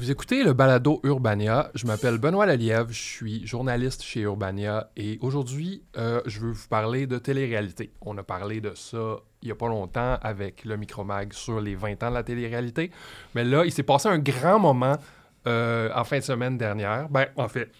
Vous 0.00 0.10
écoutez 0.10 0.42
le 0.42 0.54
balado 0.54 0.98
Urbania. 1.04 1.70
Je 1.74 1.86
m'appelle 1.86 2.16
Benoît 2.16 2.46
Lalièvre, 2.46 2.90
je 2.90 3.02
suis 3.02 3.46
journaliste 3.46 4.02
chez 4.02 4.20
Urbania 4.20 4.88
et 4.96 5.18
aujourd'hui, 5.20 5.82
euh, 5.98 6.22
je 6.24 6.40
veux 6.40 6.52
vous 6.52 6.68
parler 6.68 7.06
de 7.06 7.18
télé-réalité. 7.18 7.92
On 8.00 8.16
a 8.16 8.22
parlé 8.22 8.62
de 8.62 8.72
ça 8.74 9.18
il 9.42 9.48
n'y 9.48 9.52
a 9.52 9.54
pas 9.54 9.68
longtemps 9.68 10.16
avec 10.22 10.64
le 10.64 10.78
Micromag 10.78 11.34
sur 11.34 11.60
les 11.60 11.74
20 11.74 12.02
ans 12.02 12.08
de 12.08 12.14
la 12.14 12.22
télé-réalité. 12.22 12.90
Mais 13.34 13.44
là, 13.44 13.66
il 13.66 13.72
s'est 13.72 13.82
passé 13.82 14.08
un 14.08 14.18
grand 14.18 14.58
moment 14.58 14.96
euh, 15.46 15.90
en 15.94 16.04
fin 16.04 16.16
de 16.16 16.24
semaine 16.24 16.56
dernière. 16.56 17.10
Ben, 17.10 17.26
en 17.36 17.48
fait, 17.48 17.70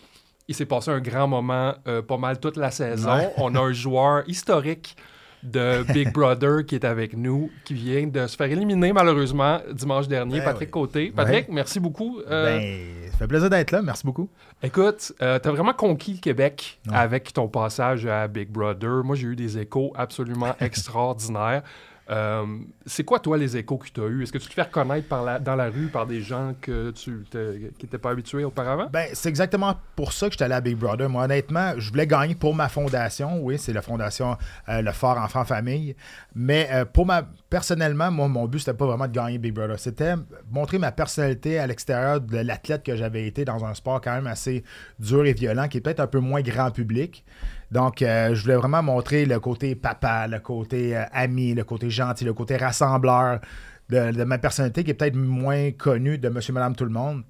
il 0.47 0.55
s'est 0.55 0.67
passé 0.67 0.91
un 0.91 1.01
grand 1.01 1.27
moment 1.27 1.75
euh, 1.89 2.03
pas 2.03 2.19
mal 2.19 2.39
toute 2.39 2.59
la 2.59 2.71
saison. 2.71 3.15
Ouais. 3.15 3.33
On 3.39 3.55
a 3.55 3.61
un 3.61 3.73
joueur 3.73 4.29
historique 4.29 4.95
de 5.43 5.83
Big 5.93 6.13
Brother 6.13 6.65
qui 6.67 6.75
est 6.75 6.85
avec 6.85 7.17
nous, 7.17 7.51
qui 7.65 7.75
vient 7.75 8.07
de 8.07 8.27
se 8.27 8.37
faire 8.37 8.51
éliminer 8.51 8.93
malheureusement 8.93 9.61
dimanche 9.73 10.07
dernier, 10.09 10.39
Ben 10.39 10.45
Patrick 10.45 10.69
oui. 10.69 10.71
Côté. 10.83 11.13
Patrick, 11.15 11.49
Ouais. 11.49 11.55
merci 11.55 11.81
beaucoup. 11.81 12.21
Euh, 12.29 12.59
Ben, 12.59 13.11
ça 13.13 13.19
fait 13.19 13.27
plaisir 13.27 13.49
d'être 13.51 13.71
là. 13.71 13.83
Merci 13.83 14.05
beaucoup. 14.05 14.29
Écoute, 14.63 15.13
tu 15.19 15.25
as 15.25 15.39
vraiment 15.39 15.73
conquis 15.73 16.13
le 16.15 16.19
Québec 16.21 16.79
Ouais. 16.89 16.95
avec 16.97 17.33
ton 17.33 17.49
passage 17.49 18.07
à 18.07 18.29
Big 18.29 18.51
Brother. 18.51 19.03
Moi, 19.05 19.17
j'ai 19.17 19.29
eu 19.29 19.37
des 19.37 19.59
échos 19.59 19.93
absolument 19.97 20.55
extraordinaires. 20.61 21.63
Euh, 22.11 22.45
c'est 22.87 23.05
quoi, 23.05 23.21
toi, 23.21 23.39
les 23.39 23.57
échos 23.57 23.79
que 23.79 23.89
tu 23.89 24.01
as 24.01 24.07
eus? 24.07 24.23
Est-ce 24.23 24.33
que 24.33 24.39
tu 24.39 24.49
te 24.49 24.55
fais 24.55 24.63
reconnaître 24.63 25.09
dans 25.41 25.55
la 25.55 25.71
rue 25.71 25.87
par 25.87 26.07
des 26.07 26.21
gens 26.21 26.55
que 26.61 26.91
tu 26.91 27.25
qui 27.31 27.85
n'étaient 27.85 27.99
pas 27.99 28.11
habitués 28.11 28.45
auparavant? 28.45 28.89
Ben, 28.93 29.07
c'est 29.13 29.29
exactement 29.29 29.77
pour 29.95 30.13
ça 30.13 30.27
que 30.27 30.33
j'étais 30.33 30.45
allé 30.45 30.55
à 30.55 30.61
Big 30.61 30.77
Brother. 30.77 31.09
Moi, 31.09 31.25
honnêtement, 31.25 31.75
je 31.79 31.91
voulais 31.91 32.07
gagner 32.07 32.35
pour 32.35 32.55
ma 32.55 32.69
fondation. 32.69 33.39
Oui, 33.43 33.59
c'est 33.59 33.73
la 33.73 33.83
fondation 33.83 34.37
euh, 34.69 34.83
Le 34.83 34.93
Fort 34.93 35.19
Enfant 35.19 35.45
Famille. 35.45 35.95
Mais 36.35 36.69
euh, 36.73 36.85
pour 36.85 37.07
ma 37.07 37.23
personnellement, 37.49 38.11
moi, 38.11 38.29
mon 38.29 38.47
but, 38.47 38.59
c'était 38.59 38.75
pas 38.75 38.87
vraiment 38.87 39.07
de 39.07 39.13
gagner 39.13 39.39
Big 39.39 39.55
Brother. 39.55 39.79
C'était 39.79 40.15
montrer 40.51 40.79
ma 40.79 40.91
personnalité 40.91 41.59
à 41.59 41.67
l'extérieur 41.67 42.21
de 42.21 42.39
l'athlète 42.39 42.83
que 42.83 42.97
j'avais 42.97 43.27
été 43.27 43.45
dans 43.45 43.65
un 43.65 43.75
sport 43.75 44.01
quand 44.01 44.15
même 44.15 44.27
assez 44.27 44.65
dur 44.99 45.25
et 45.27 45.33
violent, 45.33 45.69
qui 45.69 45.79
est 45.79 45.81
peut-être 45.81 46.01
un 46.01 46.09
peu 46.09 46.19
moins 46.19 46.41
grand 46.41 46.73
public. 46.73 47.25
Donc, 47.71 48.03
euh, 48.03 48.35
je 48.35 48.43
voulais 48.43 48.57
vraiment 48.57 48.83
montrer 48.83 49.27
le 49.27 49.39
côté 49.39 49.75
papa, 49.75 50.27
le 50.27 50.41
côté 50.41 50.97
euh, 50.97 51.05
ami, 51.13 51.55
le 51.55 51.65
côté 51.65 51.89
gentil, 51.91 52.25
le 52.25 52.35
côté 52.35 52.57
rassembleur 52.57 53.41
de, 53.89 54.13
de 54.13 54.25
ma 54.25 54.39
personnalité 54.39 54.83
qui 54.85 54.91
est 54.91 54.95
peut-être 54.95 55.17
moins 55.17 55.71
connue 55.73 56.19
de 56.19 56.29
monsieur, 56.29 56.53
madame, 56.53 56.75
tout 56.75 56.85
le 56.85 56.91
monde. 56.91 57.23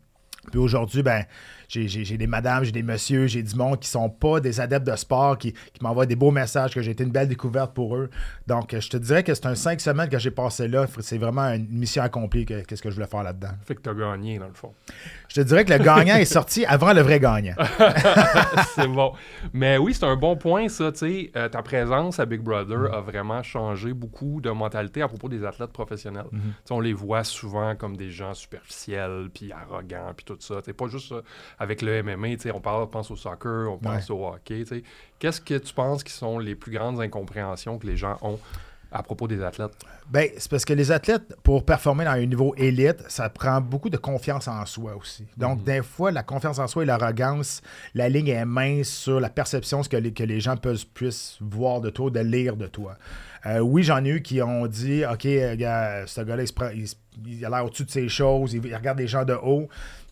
Puis 0.51 0.59
aujourd'hui, 0.59 1.03
ben, 1.03 1.25
j'ai 1.71 1.87
j'ai- 1.89 2.05
j'ai 2.05 2.19
des 2.19 2.27
madames, 2.27 2.65
j'ai 2.65 2.73
des 2.73 2.83
messieurs, 2.83 3.27
j'ai 3.29 3.43
du 3.43 3.55
monde 3.55 3.79
qui 3.79 3.89
sont 3.89 4.11
pas 4.11 4.41
des 4.41 4.61
adeptes 4.61 4.87
de 4.87 4.97
sport, 4.97 5.39
qui, 5.39 5.53
qui 5.53 5.83
m'envoient 5.83 6.07
des 6.07 6.17
beaux 6.17 6.33
messages, 6.33 6.75
que 6.75 6.83
j'ai 6.83 6.91
été 6.91 7.05
une 7.05 7.11
belle 7.13 7.29
découverte 7.29 7.73
pour 7.73 7.97
eux. 7.97 8.11
Donc, 8.49 8.75
euh, 8.75 8.81
je 8.81 8.91
te 8.91 8.97
dirais 8.97 9.23
que 9.23 9.33
c'est 9.35 9.47
un 9.47 9.55
cinq 9.55 9.81
semaines 9.81 10.09
que 10.09 10.19
j'ai 10.19 10.33
passé 10.33 10.67
là. 10.67 10.87
C'est 11.01 11.19
vraiment 11.19 11.45
une 11.53 11.69
mission 11.69 12.03
accomplie, 12.03 12.45
que- 12.45 12.63
qu'est-ce 12.63 12.83
que 12.83 12.91
je 12.91 12.97
voulais 12.97 13.07
faire 13.07 13.23
là-dedans. 13.23 13.51
Fait 13.65 13.75
que 13.77 13.83
tu 13.83 13.89
as 13.89 13.95
gagné, 13.95 14.39
dans 14.39 14.49
le 14.49 14.55
fond. 14.55 14.73
Je 15.29 15.37
te 15.37 15.41
dirais 15.43 15.65
que 15.65 15.73
le 15.73 15.79
gagnant 15.79 16.17
est 16.17 16.25
sorti 16.25 16.65
avant 16.67 16.93
le 16.93 17.03
vrai 17.03 17.21
gagnant. 17.21 17.55
c'est 18.75 18.89
bon. 18.89 19.13
Mais 19.53 19.79
oui, 19.79 19.95
c'est 19.95 20.05
un 20.05 20.17
bon 20.17 20.37
point, 20.37 20.69
ça. 20.69 20.91
tu 20.93 20.99
sais. 20.99 21.31
Euh, 21.37 21.49
ta 21.49 21.63
présence 21.63 22.19
à 22.19 22.27
Big 22.27 22.41
Brother 22.41 22.93
a 22.93 23.01
vraiment 23.01 23.43
changé 23.43 23.93
beaucoup 23.93 24.41
de 24.41 24.51
mentalité 24.51 25.03
à 25.03 25.09
propos 25.09 25.29
des 25.29 25.45
athlètes 25.45 25.73
professionnels. 25.73 26.25
Sais, 26.65 26.73
On 26.75 26.81
les 26.81 26.93
voit 26.93 27.25
souvent 27.25 27.75
comme 27.77 27.97
des 27.97 28.11
gens 28.11 28.35
superficiels, 28.35 29.29
puis 29.33 29.53
arrogants, 29.53 30.13
puis 30.17 30.25
tout 30.25 30.37
ça. 30.41 30.57
C'est 30.65 30.73
pas 30.73 30.89
juste 30.89 31.09
ça. 31.09 31.21
Avec 31.61 31.83
le 31.83 32.03
MMA. 32.03 32.29
On 32.55 32.61
parle, 32.61 32.89
pense 32.89 33.11
au 33.11 33.17
soccer, 33.17 33.71
on 33.71 33.79
pense 33.79 34.11
au 34.11 34.27
hockey. 34.27 34.65
Qu'est-ce 35.19 35.41
que 35.41 35.59
tu 35.59 35.75
penses 35.75 36.03
qui 36.03 36.13
sont 36.13 36.39
les 36.39 36.57
plus 36.57 36.73
grandes 36.73 37.01
incompréhensions 37.01 37.79
que 37.79 37.87
les 37.87 37.99
gens 37.99 38.17
ont 38.23 38.39
à 38.91 39.03
propos 39.03 39.29
des 39.29 39.43
athlètes? 39.43 39.73
Ben, 40.11 40.29
c'est 40.37 40.51
parce 40.51 40.65
que 40.65 40.73
les 40.73 40.91
athlètes, 40.91 41.37
pour 41.45 41.65
performer 41.65 42.05
dans 42.05 42.13
un 42.13 42.27
niveau 42.27 42.55
élite, 42.57 43.05
ça 43.09 43.29
prend 43.29 43.61
beaucoup 43.61 43.91
de 43.91 43.99
confiance 43.99 44.49
en 44.49 44.65
soi 44.67 44.97
aussi. 44.97 45.27
Donc, 45.37 45.63
des 45.63 45.83
fois, 45.83 46.11
la 46.11 46.23
confiance 46.23 46.59
en 46.59 46.67
soi 46.67 46.83
et 46.83 46.87
l'arrogance, 46.87 47.61
la 47.95 48.09
ligne 48.09 48.29
est 48.29 48.45
mince 48.45 48.89
sur 48.89 49.21
la 49.21 49.29
perception 49.29 49.83
ce 49.83 49.89
que 49.89 49.97
les, 49.99 50.13
que 50.13 50.25
les 50.25 50.41
gens 50.41 50.57
peuvent, 50.57 50.85
puissent 50.95 51.37
voir 51.41 51.81
de 51.81 51.91
toi, 51.91 52.11
de 52.11 52.21
lire 52.21 52.57
de 52.57 52.67
toi. 52.67 52.97
Euh, 53.47 53.61
oui, 53.61 53.83
j'en 53.83 54.05
ai 54.05 54.09
eu 54.09 54.23
qui 54.23 54.43
ont 54.43 54.67
dit 54.67 55.05
OK, 55.05 55.27
euh, 55.27 55.57
gars, 55.57 56.07
ce 56.07 56.21
gars-là, 56.23 56.45
il, 56.75 57.45
a 57.45 57.51
l'air 57.51 57.65
au-dessus 57.65 57.85
de 57.85 57.91
ses 57.91 58.09
choses, 58.09 58.53
il, 58.53 58.67
il 58.67 58.75
regarde 58.75 58.99
les 58.99 59.07
gens 59.07 59.25
de 59.25 59.35
haut. 59.35 59.69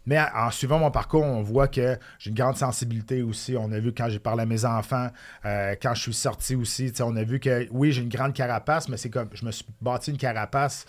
Mais 0.08 0.18
en 0.34 0.50
suivant 0.50 0.78
mon 0.78 0.90
parcours, 0.90 1.22
on 1.22 1.42
voit 1.42 1.68
que 1.68 1.98
j'ai 2.18 2.30
une 2.30 2.36
grande 2.36 2.56
sensibilité 2.56 3.20
aussi. 3.20 3.54
On 3.58 3.70
a 3.72 3.78
vu 3.78 3.92
quand 3.92 4.08
j'ai 4.08 4.18
parlé 4.18 4.44
à 4.44 4.46
mes 4.46 4.64
enfants, 4.64 5.08
euh, 5.44 5.74
quand 5.82 5.92
je 5.92 6.00
suis 6.00 6.14
sorti 6.14 6.56
aussi, 6.56 6.90
on 7.00 7.14
a 7.14 7.24
vu 7.24 7.38
que 7.38 7.68
oui, 7.70 7.92
j'ai 7.92 8.00
une 8.00 8.08
grande 8.08 8.32
carapace, 8.32 8.88
mais 8.88 8.96
c'est 8.96 9.10
comme 9.10 9.28
je 9.34 9.44
me 9.44 9.50
suis 9.50 9.66
bâti 9.82 10.10
une 10.10 10.16
carapace 10.16 10.86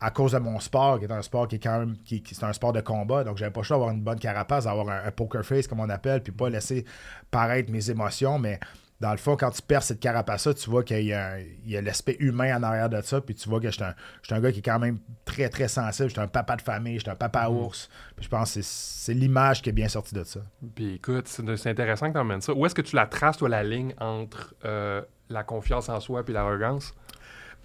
à 0.00 0.12
cause 0.12 0.30
de 0.30 0.38
mon 0.38 0.60
sport, 0.60 1.00
qui 1.00 1.06
est 1.06 1.12
un 1.12 1.22
sport 1.22 1.48
qui 1.48 1.56
est 1.56 1.58
quand 1.58 1.80
même 1.80 1.96
qui, 2.04 2.22
c'est 2.30 2.44
un 2.44 2.52
sport 2.52 2.72
de 2.72 2.80
combat. 2.80 3.24
Donc 3.24 3.36
j'avais 3.36 3.50
pas 3.50 3.62
le 3.62 3.64
choix 3.64 3.78
d'avoir 3.78 3.90
une 3.92 4.02
bonne 4.02 4.20
carapace, 4.20 4.62
d'avoir 4.66 4.88
un, 4.88 5.08
un 5.08 5.10
poker 5.10 5.44
face 5.44 5.66
comme 5.66 5.80
on 5.80 5.88
appelle, 5.88 6.22
puis 6.22 6.32
pas 6.32 6.48
laisser 6.48 6.84
paraître 7.32 7.72
mes 7.72 7.90
émotions, 7.90 8.38
mais 8.38 8.60
dans 9.02 9.10
le 9.10 9.16
fond, 9.16 9.36
quand 9.36 9.50
tu 9.50 9.60
perds 9.62 9.82
cette 9.82 9.98
carapace-là, 9.98 10.54
tu 10.54 10.70
vois 10.70 10.84
qu'il 10.84 11.02
y 11.02 11.12
a, 11.12 11.38
l'aspect 11.82 12.16
humain 12.20 12.56
en 12.56 12.62
arrière 12.62 12.88
de 12.88 13.02
ça, 13.02 13.20
puis 13.20 13.34
tu 13.34 13.48
vois 13.48 13.58
que 13.58 13.66
je 13.66 13.72
suis 13.72 13.82
un, 13.82 14.40
gars 14.40 14.52
qui 14.52 14.60
est 14.60 14.62
quand 14.62 14.78
même 14.78 15.00
très, 15.24 15.48
très 15.48 15.66
sensible. 15.66 16.08
Je 16.08 16.12
suis 16.12 16.20
un 16.20 16.28
papa 16.28 16.54
de 16.54 16.62
famille, 16.62 16.94
je 16.94 17.00
suis 17.00 17.10
un 17.10 17.16
papa 17.16 17.48
ours. 17.48 17.90
Puis 18.14 18.24
je 18.24 18.28
pense 18.28 18.54
que 18.54 18.60
c'est- 18.62 19.12
l'image 19.12 19.60
qui 19.60 19.70
est 19.70 19.72
bien 19.72 19.88
sortie 19.88 20.14
de 20.14 20.22
ça. 20.22 20.38
Puis 20.76 20.94
écoute, 20.94 21.26
c'est 21.26 21.68
intéressant 21.68 22.06
que 22.06 22.12
tu 22.12 22.18
emmènes 22.18 22.42
ça. 22.42 22.54
Où 22.54 22.64
est-ce 22.64 22.76
que 22.76 22.80
tu 22.80 22.94
la 22.94 23.06
traces, 23.06 23.38
toi, 23.38 23.48
la 23.48 23.64
ligne 23.64 23.92
entre 23.98 24.54
euh, 24.64 25.02
la 25.28 25.42
confiance 25.42 25.88
en 25.88 25.98
soi 25.98 26.22
et 26.26 26.32
l'arrogance? 26.32 26.94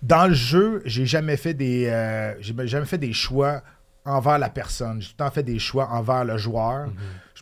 Dans 0.01 0.27
le 0.27 0.33
jeu, 0.33 0.81
j'ai 0.85 1.05
jamais 1.05 1.37
fait 1.37 1.53
des 1.53 1.85
euh, 1.85 2.33
j'ai 2.41 2.55
jamais 2.67 2.87
fait 2.87 2.97
des 2.97 3.13
choix 3.13 3.61
envers 4.05 4.39
la 4.39 4.49
personne. 4.49 5.01
J'ai 5.01 5.09
tout 5.09 5.15
le 5.19 5.25
temps 5.25 5.31
fait 5.31 5.43
des 5.43 5.59
choix 5.59 5.87
envers 5.91 6.25
le 6.25 6.37
joueur. 6.37 6.87
Je 6.87 6.91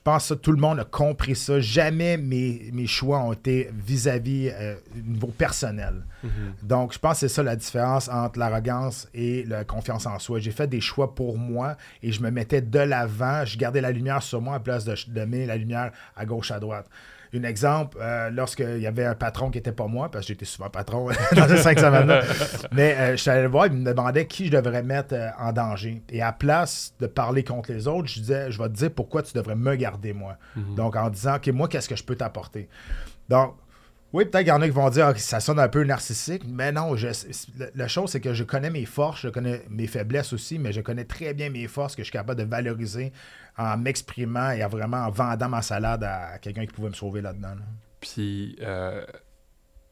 pense 0.05 0.29
que 0.29 0.35
tout 0.35 0.51
le 0.51 0.59
monde 0.59 0.79
a 0.79 0.85
compris 0.85 1.35
ça. 1.35 1.59
Jamais 1.59 2.15
mes, 2.15 2.69
mes 2.71 2.85
choix 2.85 3.19
ont 3.19 3.33
été 3.33 3.71
vis-à-vis 3.73 4.51
euh, 4.53 4.75
niveau 5.03 5.27
personnel. 5.27 6.05
Donc, 6.63 6.93
je 6.93 6.99
pense 6.99 7.13
que 7.13 7.27
c'est 7.27 7.33
ça 7.33 7.43
la 7.43 7.55
différence 7.55 8.07
entre 8.07 8.39
l'arrogance 8.39 9.07
et 9.13 9.43
la 9.45 9.63
confiance 9.63 10.05
en 10.05 10.17
soi. 10.19 10.39
J'ai 10.39 10.51
fait 10.51 10.67
des 10.67 10.81
choix 10.81 11.13
pour 11.13 11.37
moi 11.37 11.75
et 12.01 12.11
je 12.11 12.21
me 12.21 12.29
mettais 12.31 12.61
de 12.61 12.79
l'avant. 12.79 13.45
Je 13.45 13.57
gardais 13.57 13.81
la 13.81 13.91
lumière 13.91 14.23
sur 14.23 14.41
moi 14.41 14.55
à 14.55 14.59
place 14.59 14.85
de, 14.85 14.95
de 15.07 15.25
mettre 15.25 15.47
la 15.47 15.57
lumière 15.57 15.91
à 16.15 16.25
gauche, 16.25 16.51
à 16.51 16.59
droite. 16.59 16.87
Un 17.35 17.43
exemple, 17.43 17.97
euh, 17.99 18.29
lorsqu'il 18.29 18.79
y 18.79 18.87
avait 18.87 19.05
un 19.05 19.15
patron 19.15 19.49
qui 19.49 19.57
n'était 19.57 19.71
pas 19.71 19.87
moi, 19.87 20.09
parce 20.09 20.25
que 20.25 20.29
j'étais 20.29 20.45
souvent 20.45 20.69
patron 20.69 21.09
dans 21.35 21.47
ces 21.47 21.57
cinq 21.57 21.79
semaines-là, 21.79 22.21
mais 22.71 22.95
euh, 22.95 23.11
je 23.11 23.17
suis 23.17 23.29
allé 23.29 23.41
le 23.41 23.49
voir, 23.49 23.67
il 23.67 23.73
me 23.73 23.83
demandait 23.83 24.25
qui 24.25 24.45
je 24.45 24.51
devrais 24.51 24.83
mettre 24.83 25.13
euh, 25.13 25.29
en 25.37 25.51
danger. 25.51 26.01
Et 26.09 26.21
à 26.21 26.31
place 26.31 26.93
de 26.99 27.07
parler 27.07 27.43
contre 27.43 27.71
les 27.73 27.87
autres, 27.87 28.07
je 28.07 28.19
disais, 28.19 28.51
je 28.51 28.61
vais 28.61 28.69
te 28.69 28.73
dire 28.73 28.91
pourquoi 28.91 29.21
tu 29.21 29.33
devrais 29.33 29.55
me 29.55 29.75
garder 29.75 30.13
moi. 30.13 30.37
Donc 30.55 30.95
en 30.95 31.09
disant, 31.09 31.35
OK, 31.35 31.47
moi, 31.49 31.67
qu'est-ce 31.67 31.89
que 31.89 31.95
je 31.95 32.03
peux 32.03 32.15
t'apporter? 32.15 32.69
Donc, 33.27 33.55
oui, 34.15 34.23
peut-être 34.23 34.45
qu'il 34.45 34.47
y 34.47 34.51
en 34.51 34.61
a 34.61 34.65
qui 34.65 34.71
vont 34.71 34.89
dire 34.89 35.13
que 35.13 35.19
ça 35.19 35.41
sonne 35.41 35.59
un 35.59 35.67
peu 35.67 35.83
narcissique, 35.83 36.43
mais 36.47 36.71
non, 36.71 36.95
je, 36.95 37.09
la 37.75 37.89
chose, 37.89 38.11
c'est 38.11 38.21
que 38.21 38.33
je 38.33 38.45
connais 38.45 38.69
mes 38.69 38.85
forces, 38.85 39.19
je 39.23 39.27
connais 39.27 39.65
mes 39.69 39.87
faiblesses 39.87 40.31
aussi, 40.31 40.57
mais 40.57 40.71
je 40.71 40.79
connais 40.79 41.03
très 41.03 41.33
bien 41.33 41.49
mes 41.49 41.67
forces 41.67 41.97
que 41.97 42.01
je 42.01 42.05
suis 42.05 42.13
capable 42.13 42.39
de 42.39 42.47
valoriser 42.49 43.11
en 43.57 43.75
m'exprimant 43.75 44.51
et 44.51 44.63
en 44.63 44.69
vraiment 44.69 44.99
en 44.99 45.09
vendant 45.09 45.49
ma 45.49 45.61
salade 45.61 46.05
à 46.05 46.39
quelqu'un 46.39 46.65
qui 46.65 46.71
pouvait 46.71 46.87
me 46.87 46.93
sauver 46.93 47.19
là-dedans. 47.19 47.55
là. 47.55 47.65
Puis, 47.99 48.55
euh, 48.61 49.05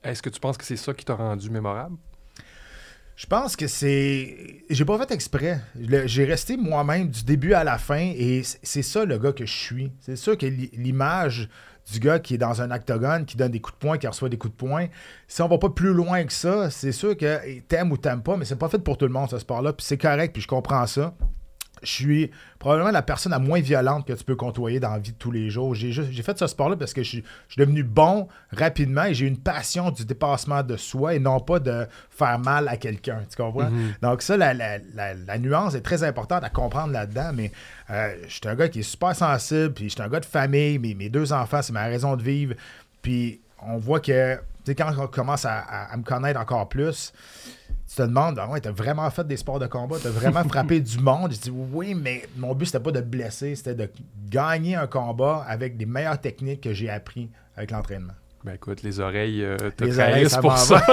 est-ce 0.06 0.22
que 0.22 0.30
tu 0.30 0.40
penses 0.40 0.58
que 0.58 0.64
c'est 0.64 0.78
ça 0.78 0.94
qui 0.94 1.04
t'a 1.04 1.16
rendu 1.16 1.50
mémorable? 1.50 1.98
Je 3.16 3.28
pense 3.28 3.56
que 3.56 3.68
c'est. 3.68 4.64
J'ai 4.70 4.86
pas 4.86 4.98
fait 4.98 5.12
exprès. 5.12 5.62
J'ai 6.06 6.26
resté 6.26 6.58
moi-même 6.58 7.10
du 7.10 7.24
début 7.24 7.54
à 7.54 7.64
la 7.64 7.78
fin 7.78 8.00
et 8.16 8.42
c'est 8.64 8.82
ça 8.82 9.06
le 9.06 9.18
gars 9.20 9.34
que 9.34 9.46
je 9.46 9.54
suis. 9.54 9.92
C'est 10.00 10.16
sûr 10.16 10.38
que 10.38 10.48
l'i- 10.48 10.72
l'image 10.74 11.48
du 11.92 12.00
gars 12.00 12.18
qui 12.18 12.34
est 12.36 12.38
dans 12.40 12.62
un 12.62 12.72
octogone, 12.72 13.26
qui 13.26 13.38
donne 13.38 13.52
des 13.52 13.60
coups 13.60 13.76
de 13.76 13.80
poing, 13.86 13.98
qui 13.98 14.08
reçoit 14.08 14.30
des 14.30 14.38
coups 14.38 14.54
de 14.54 14.58
poing, 14.58 14.88
si 15.28 15.42
on 15.42 15.48
va 15.48 15.58
pas 15.58 15.70
plus 15.70 15.94
loin 15.94 16.24
que 16.24 16.34
ça, 16.34 16.72
c'est 16.72 16.94
sûr 16.94 17.16
que 17.18 17.60
t'aimes 17.68 17.92
ou 17.92 17.98
t'aimes 17.98 18.24
pas, 18.24 18.38
mais 18.38 18.46
c'est 18.46 18.56
pas 18.56 18.70
fait 18.70 18.80
pour 18.80 18.98
tout 18.98 19.06
le 19.06 19.12
monde 19.12 19.30
ce 19.30 19.38
sport-là, 19.38 19.74
puis 19.74 19.86
c'est 19.86 19.98
correct, 19.98 20.32
puis 20.34 20.42
je 20.42 20.48
comprends 20.48 20.88
ça. 20.88 21.14
Je 21.84 21.92
suis 21.92 22.32
probablement 22.60 22.92
la 22.92 23.02
personne 23.02 23.32
la 23.32 23.40
moins 23.40 23.60
violente 23.60 24.08
que 24.08 24.14
tu 24.14 24.24
peux 24.24 24.36
côtoyer 24.36 24.80
dans 24.80 24.92
la 24.92 25.00
vie 25.00 25.12
de 25.12 25.18
tous 25.18 25.32
les 25.32 25.50
jours. 25.50 25.76
J'ai 25.76 25.92
juste- 25.92 26.12
j'ai 26.12 26.24
fait 26.24 26.38
ce 26.40 26.48
sport-là 26.48 26.76
parce 26.78 26.94
que 26.94 27.04
je 27.04 27.10
suis, 27.10 27.24
je 27.50 27.54
suis 27.54 27.60
devenu 27.60 27.84
bon 27.84 28.28
rapidement 28.52 29.04
et 29.04 29.14
j'ai 29.14 29.28
une 29.28 29.38
passion 29.38 29.92
du 29.92 30.06
dépassement 30.06 30.64
de 30.64 30.78
soi 30.78 31.16
et 31.16 31.20
non 31.20 31.40
pas 31.40 31.60
de 31.60 31.86
faire 32.10 32.40
mal 32.40 32.68
à 32.68 32.78
quelqu'un. 32.78 33.20
Tu 33.30 33.36
comprends? 33.36 33.70
Donc 34.02 34.22
ça, 34.22 34.38
la, 34.38 34.54
la- 34.54 34.78
la- 34.96 35.14
la 35.14 35.38
nuance 35.38 35.76
est 35.76 35.82
très 35.82 36.04
importante 36.04 36.44
à 36.44 36.50
comprendre 36.50 36.94
là-dedans, 36.94 37.32
mais 37.34 37.52
euh, 37.90 38.16
je 38.28 38.32
suis 38.34 38.42
un 38.48 38.56
gars 38.56 38.70
qui 38.70 38.80
est 38.80 38.84
super 38.84 39.16
sensible, 39.16 39.74
puis 39.74 39.86
je 39.90 39.94
suis 39.96 40.02
un 40.02 40.08
gars 40.10 40.20
de 40.22 40.26
famille, 40.26 40.80
mes, 40.80 40.94
mes 40.96 41.10
deux 41.10 41.34
enfants, 41.34 41.62
c'est 41.62 41.74
ma 41.74 41.84
raison 41.84 42.16
de 42.16 42.24
vivre. 42.24 42.56
Puis 43.02 43.42
on 43.62 43.78
voit 43.78 44.00
que, 44.00 44.40
quand 44.68 44.92
on 44.98 45.08
commence 45.08 45.44
à, 45.46 45.60
à- 45.60 45.94
à 45.94 45.98
me 45.98 46.04
connaître 46.04 46.40
encore 46.40 46.70
plus, 46.70 47.12
tu 47.94 48.02
te 48.02 48.08
demandes, 48.08 48.40
ah 48.40 48.50
ouais, 48.50 48.60
t'as 48.60 48.72
vraiment 48.72 49.08
fait 49.12 49.28
des 49.28 49.38
sports 49.38 49.60
de 49.60 49.68
combat, 49.68 49.98
t'as 50.02 50.10
vraiment 50.10 50.44
frappé 50.50 50.80
du 50.80 50.98
monde. 50.98 51.32
Je 51.32 51.40
dis 51.40 51.52
oui, 51.52 51.94
mais 51.94 52.24
mon 52.38 52.56
but 52.56 52.66
c'était 52.66 52.80
pas 52.80 52.92
de 52.92 53.02
blesser, 53.02 53.56
c'était 53.56 53.76
de 53.76 53.88
gagner 54.30 54.76
un 54.76 54.88
combat 54.88 55.46
avec 55.48 55.76
les 55.78 55.86
meilleures 55.86 56.20
techniques 56.20 56.62
que 56.62 56.74
j'ai 56.74 56.90
appris 56.90 57.30
avec 57.56 57.70
l'entraînement. 57.70 58.14
Ben 58.44 58.56
écoute, 58.56 58.82
les 58.82 59.00
oreilles 59.00 59.44
euh, 59.44 59.58
te 59.78 59.84
Les 59.84 60.00
oreilles, 60.00 60.28
ça 60.28 60.42
pour 60.42 60.58
ça. 60.58 60.84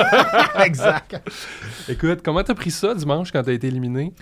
exact. 0.64 1.17
écoute, 1.88 2.20
comment 2.23 2.44
t'as 2.44 2.55
pris 2.55 2.70
ça 2.70 2.94
dimanche 2.94 3.32
quand 3.32 3.43
t'as 3.43 3.55
été 3.55 3.69
éliminé? 3.69 4.12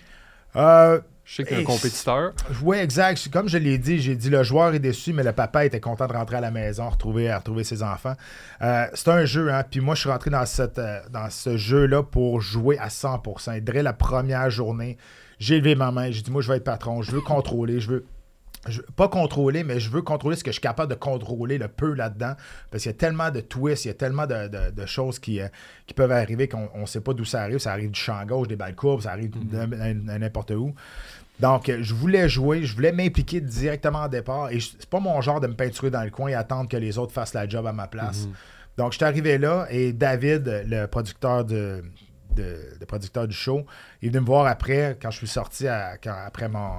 Euh, 0.57 1.01
Je 1.25 1.35
sais 1.37 1.45
que 1.45 1.49
t'es 1.51 1.57
un 1.61 1.65
compétiteur. 1.65 2.33
Oui, 2.63 2.79
exact. 2.79 3.29
Comme 3.33 3.49
je 3.49 3.59
l'ai 3.59 3.79
dit, 3.79 4.01
j'ai 4.01 4.17
dit 4.17 4.31
le 4.31 4.43
joueur 4.43 4.75
est 4.75 4.79
déçu, 4.79 5.13
mais 5.13 5.23
le 5.23 5.33
papa 5.33 5.65
était 5.67 5.81
content 5.81 6.07
de 6.07 6.13
rentrer 6.13 6.37
à 6.37 6.41
la 6.41 6.51
maison, 6.51 6.89
retrouver, 6.89 7.33
retrouver 7.33 7.65
ses 7.65 7.83
enfants. 7.83 8.15
Euh, 8.63 8.87
c'est 8.95 9.09
un 9.09 9.25
jeu, 9.25 9.53
hein. 9.53 9.63
Puis 9.71 9.81
moi, 9.81 9.95
je 9.95 10.01
suis 10.01 10.11
rentré 10.11 10.31
dans, 10.31 10.47
cette, 10.47 10.79
euh, 10.79 11.01
dans 11.11 11.29
ce 11.31 11.57
jeu-là 11.57 12.03
pour 12.03 12.41
jouer 12.41 12.79
à 12.79 12.89
100%. 12.89 13.53
Et 13.57 13.61
dès 13.61 13.83
la 13.83 13.93
première 13.93 14.49
journée, 14.51 14.97
j'ai 15.39 15.59
levé 15.59 15.75
ma 15.75 15.91
main, 15.93 16.11
j'ai 16.11 16.23
dit 16.23 16.31
moi, 16.31 16.43
je 16.43 16.49
vais 16.51 16.57
être 16.57 16.65
patron, 16.65 17.03
je 17.03 17.13
veux 17.13 17.21
contrôler, 17.21 17.81
je 17.81 17.91
veux. 17.91 18.07
Je- 18.67 18.81
pas 18.97 19.09
contrôler, 19.09 19.63
mais 19.65 19.79
je 19.79 19.89
veux 19.91 20.03
contrôler 20.03 20.37
ce 20.37 20.43
que 20.43 20.51
je 20.51 20.55
suis 20.55 20.61
capable 20.63 20.91
de 20.91 20.99
contrôler 20.99 21.59
le 21.59 21.69
peu 21.69 21.93
là-dedans. 21.95 22.35
Parce 22.71 22.83
qu'il 22.83 22.91
y 22.93 22.95
a 22.95 22.99
tellement 22.99 23.31
de 23.31 23.41
twists, 23.41 23.85
il 23.85 23.89
y 23.89 23.91
a 23.91 23.95
tellement 23.95 24.27
de, 24.27 24.49
de- 24.49 24.71
de 24.71 24.87
choses 24.87 25.19
qui, 25.19 25.41
euh, 25.41 25.49
qui 25.87 25.95
peuvent 25.95 26.11
arriver 26.13 26.49
qu'on 26.49 26.69
ne 26.75 26.87
sait 26.87 27.01
pas 27.01 27.13
d'où 27.15 27.25
ça 27.25 27.43
arrive. 27.43 27.59
Ça 27.59 27.73
arrive 27.73 27.91
du 27.91 28.01
champ 28.01 28.25
gauche, 28.27 28.49
des 28.49 28.57
balles 28.57 28.75
courbes, 28.75 29.03
ça 29.03 29.13
arrive 29.13 29.31
de 29.31 30.19
n'importe 30.19 30.51
où. 30.51 30.75
Donc, 31.41 31.69
euh, 31.69 31.79
je 31.83 31.95
voulais 31.95 32.29
jouer, 32.29 32.65
je 32.65 32.75
voulais 32.75 32.91
m'impliquer 32.91 33.41
directement 33.41 34.05
au 34.07 34.09
départ. 34.09 34.51
Et 34.51 34.59
c'est 34.61 34.89
pas 34.91 34.99
mon 34.99 35.21
genre 35.21 35.41
de 35.41 35.47
me 35.47 35.55
peinturer 35.55 35.91
dans 35.91 36.03
le 36.03 36.11
coin 36.11 36.29
et 36.29 36.35
attendre 36.35 36.69
que 36.69 36.77
les 36.77 36.99
autres 36.99 37.13
fassent 37.13 37.35
la 37.35 37.49
job 37.49 37.65
à 37.67 37.73
ma 37.73 37.87
place. 37.87 38.27
Donc, 38.77 38.93
je 38.93 38.97
suis 38.97 39.05
arrivé 39.05 39.39
là 39.39 39.67
et 39.71 39.93
David, 39.93 40.65
le 40.67 40.87
producteur 40.87 41.45
de, 41.45 41.83
de- 42.35 42.59
le 42.81 42.87
producteur 42.87 43.27
du 43.29 43.35
show, 43.35 43.65
il 44.03 44.07
est 44.09 44.11
venu 44.11 44.21
me 44.23 44.27
voir 44.27 44.47
après, 44.47 44.97
quand 45.01 45.11
je 45.13 45.19
suis 45.19 45.27
sorti 45.29 45.67
à- 45.69 45.97
quand- 46.03 46.15
après 46.27 46.49
mon, 46.49 46.71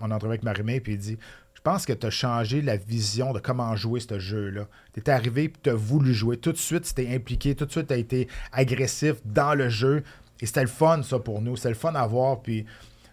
mon 0.00 0.10
entrevue 0.10 0.32
avec 0.32 0.42
Marimé, 0.42 0.80
puis 0.80 0.94
il 0.94 0.98
dit 0.98 1.18
Je 1.54 1.60
pense 1.62 1.86
que 1.86 1.92
tu 1.92 2.06
as 2.06 2.10
changé 2.10 2.62
la 2.62 2.76
vision 2.76 3.32
de 3.32 3.38
comment 3.38 3.74
jouer 3.76 4.00
ce 4.00 4.18
jeu-là. 4.18 4.66
Tu 4.94 5.00
es 5.00 5.10
arrivé 5.10 5.44
et 5.44 5.52
tu 5.62 5.70
as 5.70 5.74
voulu 5.74 6.14
jouer. 6.14 6.36
Tout 6.36 6.52
de 6.52 6.58
suite, 6.58 6.84
tu 6.84 6.94
t'es 6.94 7.14
impliqué, 7.14 7.54
tout 7.54 7.66
de 7.66 7.70
suite, 7.70 7.88
tu 7.88 7.94
été 7.94 8.28
agressif 8.52 9.16
dans 9.24 9.54
le 9.54 9.68
jeu. 9.68 10.02
Et 10.40 10.46
c'était 10.46 10.62
le 10.62 10.68
fun, 10.68 11.02
ça, 11.02 11.18
pour 11.18 11.42
nous. 11.42 11.56
C'était 11.56 11.68
le 11.70 11.74
fun 11.74 11.94
à 11.94 12.06
voir. 12.06 12.40
Puis 12.40 12.64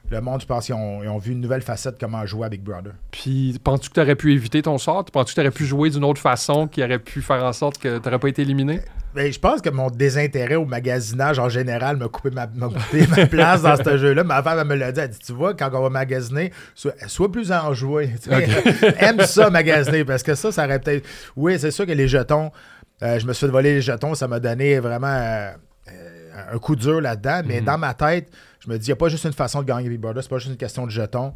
le 0.10 0.22
monde, 0.22 0.42
je 0.42 0.46
pense 0.46 0.66
qu'ils 0.66 0.76
ont, 0.76 1.18
vu 1.18 1.34
une 1.34 1.42
nouvelle 1.42 1.62
facette 1.62 1.96
de 1.96 2.00
comment 2.00 2.26
jouer 2.26 2.46
à 2.46 2.50
Big 2.50 2.62
Brother. 2.62 2.94
Puis, 3.12 3.60
penses-tu 3.64 3.90
que 3.90 3.96
t'aurais 3.96 4.16
pu 4.16 4.34
éviter 4.34 4.62
ton 4.62 4.78
sort? 4.78 5.04
Penses-tu 5.06 5.34
que 5.34 5.42
t'aurais 5.42 5.52
pu 5.52 5.66
jouer 5.66 5.90
d'une 5.90 6.06
autre 6.06 6.22
façon 6.22 6.68
qui 6.68 6.82
aurait 6.84 7.00
pu 7.00 7.22
faire 7.22 7.44
en 7.44 7.54
sorte 7.54 7.78
que 7.78 7.98
t'aurais 7.98 8.20
pas 8.20 8.30
été 8.30 8.44
éliminé? 8.44 8.80
Ben, 9.16 9.32
je 9.32 9.40
pense 9.40 9.62
que 9.62 9.70
mon 9.70 9.90
désintérêt 9.90 10.56
au 10.56 10.66
magasinage 10.66 11.40
en 11.40 11.50
général 11.50 11.98
m'a 11.98 12.08
coupé 12.08 12.30
ma, 12.30 12.46
m'a 12.48 12.68
coupé 12.68 13.08
ma 13.08 13.26
place 13.26 13.62
dans 13.62 13.76
ce 13.76 13.98
jeu-là. 13.98 14.24
Ma 14.24 14.44
femme 14.44 14.60
elle 14.60 14.68
me 14.68 14.76
l'a 14.76 14.92
dit. 14.92 15.00
Elle 15.00 15.10
dit 15.10 15.20
Tu 15.20 15.34
vois, 15.34 15.54
quand 15.54 15.70
on 15.74 15.82
va 15.82 15.90
magasiner, 15.90 16.52
sois, 16.76 16.94
sois 17.08 17.32
plus 17.32 17.52
enjoué. 17.52 18.12
Aime 19.00 19.22
ça 19.22 19.50
magasiner 19.50 20.06
parce 20.06 20.24
que 20.24 20.36
ça, 20.36 20.52
ça 20.52 20.66
aurait 20.66 20.80
peut-être. 20.80 21.06
Oui, 21.36 21.58
c'est 21.58 21.72
sûr 21.72 21.86
que 21.86 21.92
les 21.92 22.08
jetons, 22.08 22.52
euh, 23.02 23.18
je 23.20 23.26
me 23.26 23.34
suis 23.34 23.46
fait 23.46 23.52
voler 23.52 23.76
les 23.76 23.82
jetons, 23.82 24.14
ça 24.14 24.28
m'a 24.28 24.40
donné 24.40 24.80
vraiment 24.80 25.08
euh, 25.08 25.52
un 26.52 26.58
coup 26.60 26.76
dur 26.76 27.02
là-dedans. 27.02 27.42
Mais 27.46 27.62
dans 27.62 27.78
ma 27.78 27.94
tête, 27.94 28.30
je 28.60 28.70
me 28.70 28.78
dis 28.78 28.86
Il 28.86 28.90
n'y 28.90 28.94
a 28.94 28.98
pas 28.98 29.10
juste 29.10 29.26
une 29.26 29.34
façon 29.34 29.62
de 29.62 29.68
gagner 29.68 29.90
Big 29.90 30.00
Brother, 30.00 30.22
c'est 30.22 30.30
pas 30.30 30.38
juste 30.38 30.52
une 30.52 30.58
question 30.58 30.86
de 30.86 30.92
jetons. 30.92 31.34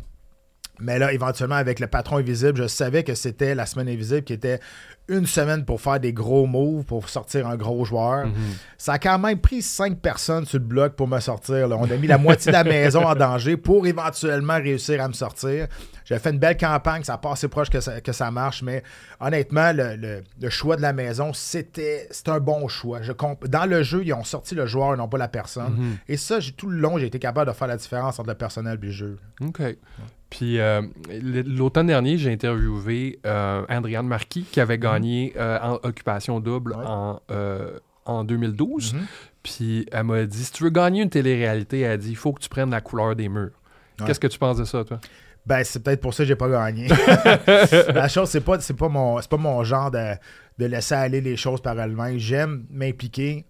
Mais 0.81 0.99
là, 0.99 1.13
éventuellement, 1.13 1.55
avec 1.55 1.79
le 1.79 1.87
patron 1.87 2.17
invisible, 2.17 2.57
je 2.61 2.67
savais 2.67 3.03
que 3.03 3.13
c'était 3.15 3.55
la 3.55 3.65
semaine 3.65 3.87
invisible 3.89 4.23
qui 4.23 4.33
était 4.33 4.59
une 5.07 5.25
semaine 5.25 5.65
pour 5.65 5.81
faire 5.81 5.99
des 5.99 6.13
gros 6.13 6.45
moves, 6.45 6.85
pour 6.85 7.09
sortir 7.09 7.45
un 7.47 7.57
gros 7.57 7.83
joueur. 7.83 8.27
Ça 8.77 8.93
a 8.93 8.99
quand 8.99 9.19
même 9.19 9.39
pris 9.39 9.61
cinq 9.61 9.99
personnes 9.99 10.45
sur 10.45 10.59
le 10.59 10.65
bloc 10.65 10.93
pour 10.95 11.07
me 11.07 11.19
sortir. 11.19 11.67
là. 11.67 11.75
On 11.77 11.89
a 11.89 11.97
mis 11.97 12.07
la 12.07 12.17
moitié 12.17 12.51
de 12.51 12.57
la 12.57 12.63
maison 12.63 13.05
en 13.05 13.15
danger 13.15 13.57
pour 13.57 13.85
éventuellement 13.87 14.55
réussir 14.55 15.01
à 15.03 15.07
me 15.07 15.13
sortir. 15.13 15.67
J'ai 16.05 16.17
fait 16.19 16.29
une 16.31 16.39
belle 16.39 16.57
campagne, 16.57 17.03
ça 17.03 17.13
a 17.13 17.17
passé 17.17 17.47
proche 17.47 17.69
que 17.69 17.79
ça, 17.79 17.99
que 18.01 18.11
ça 18.11 18.31
marche, 18.31 18.63
mais 18.63 18.83
honnêtement, 19.19 19.71
le, 19.73 19.95
le- 19.95 20.23
le 20.41 20.49
choix 20.49 20.75
de 20.75 20.81
la 20.81 20.93
maison, 20.93 21.31
c'était 21.33 22.07
un 22.27 22.39
bon 22.39 22.67
choix. 22.67 23.01
Je 23.01 23.11
Dans 23.47 23.65
le 23.65 23.83
jeu, 23.83 24.01
ils 24.03 24.13
ont 24.13 24.23
sorti 24.23 24.55
le 24.55 24.65
joueur 24.65 24.93
et 24.93 24.97
non 24.97 25.07
pas 25.07 25.17
la 25.17 25.27
personne. 25.27 25.97
Et 26.07 26.17
ça, 26.17 26.39
tout 26.55 26.69
le 26.69 26.77
long, 26.77 26.97
j'ai 26.97 27.07
été 27.07 27.19
capable 27.19 27.49
de 27.51 27.55
faire 27.55 27.67
la 27.67 27.77
différence 27.77 28.19
entre 28.19 28.29
le 28.29 28.35
personnel 28.35 28.77
et 28.81 28.85
le 28.85 28.91
jeu. 28.91 29.17
OK. 29.41 29.61
Puis 30.31 30.59
euh, 30.59 30.81
l'automne 31.45 31.87
dernier, 31.87 32.17
j'ai 32.17 32.31
interviewé 32.31 33.19
euh, 33.27 33.63
Andriane 33.69 34.07
Marquis 34.07 34.43
qui 34.49 34.59
avait 34.59 34.79
gagné 34.79 35.33
euh, 35.35 35.59
en 35.61 35.73
occupation 35.83 36.39
double 36.39 36.71
Ouais. 36.73 36.83
en, 36.87 37.19
euh, 37.29 37.77
en 38.05 38.23
2012. 38.23 38.93
Mhm. 38.95 39.01
Puis 39.43 39.85
elle 39.91 40.05
m'a 40.05 40.23
dit 40.25 40.43
si 40.43 40.51
tu 40.51 40.63
veux 40.63 40.69
gagner 40.69 41.03
une 41.03 41.09
télé-réalité, 41.09 41.81
elle 41.81 41.91
a 41.91 41.97
dit 41.97 42.09
il 42.11 42.15
faut 42.15 42.31
que 42.33 42.41
tu 42.41 42.49
prennes 42.49 42.71
la 42.71 42.81
couleur 42.81 43.15
des 43.15 43.27
murs. 43.29 43.51
Ouais. 43.99 44.07
Qu'est-ce 44.07 44.19
que 44.19 44.27
tu 44.27 44.39
penses 44.39 44.57
de 44.57 44.63
ça, 44.63 44.83
toi? 44.85 44.99
Ben, 45.45 45.63
c'est 45.63 45.83
peut-être 45.83 46.01
pour 46.01 46.13
ça 46.13 46.23
que 46.23 46.27
j'ai 46.27 46.35
pas 46.35 46.49
gagné. 46.49 46.87
la 47.93 48.07
chose, 48.07 48.29
c'est 48.29 48.41
pas, 48.41 48.59
c'est 48.61 48.75
pas 48.75 48.89
mon, 48.89 49.19
c'est 49.21 49.29
pas 49.29 49.37
mon 49.37 49.63
genre 49.63 49.91
de, 49.91 50.13
de 50.59 50.65
laisser 50.65 50.93
aller 50.95 51.19
les 51.19 51.35
choses 51.35 51.61
par 51.61 51.79
elles-mêmes. 51.79 52.17
J'aime 52.19 52.65
m'impliquer. 52.69 53.45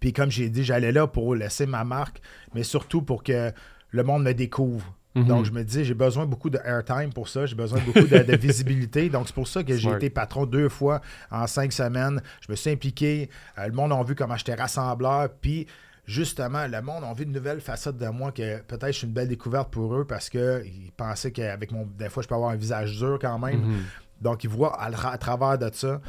Puis 0.00 0.12
comme 0.14 0.30
j'ai 0.30 0.48
dit, 0.48 0.64
j'allais 0.64 0.90
là 0.90 1.06
pour 1.06 1.34
laisser 1.34 1.66
ma 1.66 1.84
marque, 1.84 2.20
mais 2.54 2.62
surtout 2.62 3.02
pour 3.02 3.22
que 3.22 3.52
le 3.90 4.02
monde 4.02 4.24
me 4.24 4.32
découvre. 4.32 4.94
Mhm. 5.14 5.26
Donc, 5.26 5.44
je 5.44 5.52
me 5.52 5.62
dis, 5.62 5.84
j'ai 5.84 5.94
besoin 5.94 6.24
beaucoup 6.26 6.48
de 6.50 6.58
airtime 6.64 7.12
pour 7.12 7.28
ça. 7.28 7.44
J'ai 7.46 7.54
besoin 7.54 7.80
beaucoup 7.80 8.06
de, 8.06 8.18
de 8.18 8.36
visibilité. 8.48 9.08
Donc, 9.08 9.26
c'est 9.26 9.34
pour 9.34 9.46
ça 9.48 9.62
que 9.62 9.76
j'ai 9.76 9.90
été 9.90 10.10
patron 10.10 10.46
deux 10.46 10.68
fois 10.68 11.00
en 11.30 11.46
cinq 11.46 11.72
semaines. 11.72 12.22
Je 12.40 12.50
me 12.50 12.56
suis 12.56 12.70
impliqué. 12.70 13.28
Euh, 13.58 13.66
le 13.66 13.72
monde 13.72 13.92
a 13.92 14.02
vu 14.02 14.14
comment 14.14 14.36
j'étais 14.36 14.54
rassembleur. 14.54 15.28
Puis, 15.40 15.66
justement, 16.06 16.66
le 16.66 16.80
monde 16.80 17.04
a 17.04 17.12
vu 17.12 17.24
une 17.24 17.32
nouvelle 17.32 17.60
facette 17.60 17.98
de 17.98 18.06
moi 18.08 18.32
que 18.32 18.60
peut-être 18.62 18.92
je 18.92 18.98
suis 18.98 19.06
une 19.06 19.12
belle 19.12 19.28
découverte 19.28 19.70
pour 19.70 19.94
eux 19.94 20.06
parce 20.06 20.30
qu'ils 20.30 20.92
pensaient 20.96 21.30
qu'avec 21.32 21.72
mon. 21.72 21.86
Des 21.98 22.08
fois, 22.08 22.22
je 22.22 22.28
peux 22.28 22.34
avoir 22.34 22.50
un 22.50 22.56
visage 22.56 22.96
dur 22.96 23.18
quand 23.20 23.38
même. 23.38 23.60
Mhm. 23.60 23.82
Donc, 24.20 24.44
ils 24.44 24.50
voient 24.50 24.80
à, 24.80 24.86
à 25.10 25.18
travers 25.18 25.58
de 25.58 25.70
ça. 25.74 26.00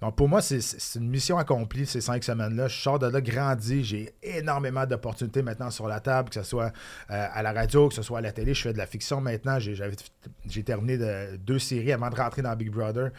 Donc, 0.00 0.14
pour 0.14 0.28
moi, 0.28 0.40
c'est- 0.40 0.94
une 0.96 1.08
mission 1.08 1.38
accomplie 1.38 1.84
ces 1.84 2.00
cinq 2.00 2.22
semaines-là. 2.22 2.68
Je 2.68 2.80
sors 2.80 2.98
de 3.00 3.06
là 3.08 3.20
grandi. 3.20 3.82
J'ai 3.82 4.14
énormément 4.22 4.86
d'opportunités 4.86 5.42
maintenant 5.42 5.70
sur 5.70 5.88
la 5.88 5.98
table, 6.00 6.28
que 6.28 6.36
ce 6.36 6.44
soit 6.44 6.72
euh, 7.10 7.26
à 7.32 7.42
la 7.42 7.52
radio, 7.52 7.88
que 7.88 7.94
ce 7.94 8.02
soit 8.02 8.18
à 8.18 8.20
la 8.20 8.30
télé. 8.32 8.54
Je 8.54 8.62
fais 8.62 8.72
de 8.72 8.78
la 8.78 8.86
fiction 8.86 9.20
maintenant. 9.20 9.58
J'ai 9.58 10.62
terminé 10.62 10.98
de, 10.98 11.36
deux 11.36 11.58
séries 11.58 11.92
avant 11.92 12.10
de 12.10 12.14
rentrer 12.16 12.42
dans 12.42 12.54
Big 12.54 12.70
Brother. 12.70 13.10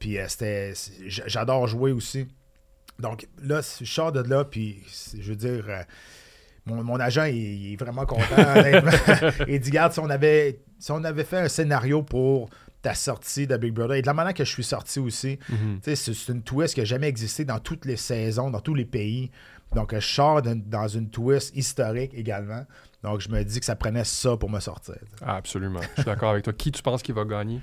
Puis, 0.00 0.18
euh, 0.18 0.26
c'était. 0.28 0.72
J'adore 1.06 1.68
jouer 1.68 1.92
aussi. 1.92 2.26
Donc, 2.98 3.26
là, 3.42 3.60
je 3.80 3.84
sors 3.84 4.10
de 4.12 4.20
là, 4.28 4.44
puis 4.44 4.82
je 5.16 5.30
veux 5.30 5.36
dire. 5.36 5.64
euh, 5.68 5.82
mon, 6.66 6.82
mon 6.82 6.98
agent, 6.98 7.24
il, 7.24 7.36
il 7.36 7.72
est 7.74 7.76
vraiment 7.76 8.06
content, 8.06 8.24
il 9.48 9.60
dit, 9.60 9.68
regarde, 9.68 9.92
si 9.92 10.00
on, 10.00 10.08
avait, 10.08 10.60
si 10.78 10.90
on 10.92 11.04
avait 11.04 11.24
fait 11.24 11.36
un 11.40 11.48
scénario 11.48 12.02
pour 12.02 12.48
ta 12.84 12.94
sortie 12.94 13.46
de 13.48 13.56
Big 13.56 13.72
Brother, 13.72 13.96
et 13.96 14.02
de 14.02 14.06
la 14.06 14.14
manière 14.14 14.34
que 14.34 14.44
je 14.44 14.50
suis 14.50 14.62
sorti 14.62 15.00
aussi, 15.00 15.38
Mhm. 15.48 15.80
c'est 15.82 16.28
une 16.28 16.42
twist 16.42 16.74
qui 16.74 16.80
n'a 16.80 16.84
jamais 16.86 17.08
existé 17.08 17.44
dans 17.44 17.58
toutes 17.58 17.84
les 17.84 17.96
saisons, 17.96 18.50
dans 18.50 18.60
tous 18.60 18.74
les 18.74 18.84
pays. 18.84 19.30
Donc, 19.74 19.92
je 19.94 20.00
sors 20.00 20.40
dans 20.42 20.86
une 20.88 21.10
twist 21.10 21.56
historique 21.56 22.12
également. 22.14 22.64
Donc, 23.02 23.20
je 23.20 23.28
me 23.28 23.42
dis 23.42 23.58
que 23.58 23.66
ça 23.66 23.74
prenait 23.74 24.04
ça 24.04 24.36
pour 24.36 24.48
me 24.48 24.60
sortir. 24.60 24.94
Ah, 25.20 25.36
absolument. 25.36 25.80
Je 25.96 26.02
suis 26.02 26.04
d'accord 26.04 26.30
avec 26.30 26.44
toi. 26.44 26.52
Qui 26.52 26.70
tu 26.70 26.80
penses 26.82 27.02
qui 27.02 27.10
va 27.12 27.24
gagner? 27.24 27.60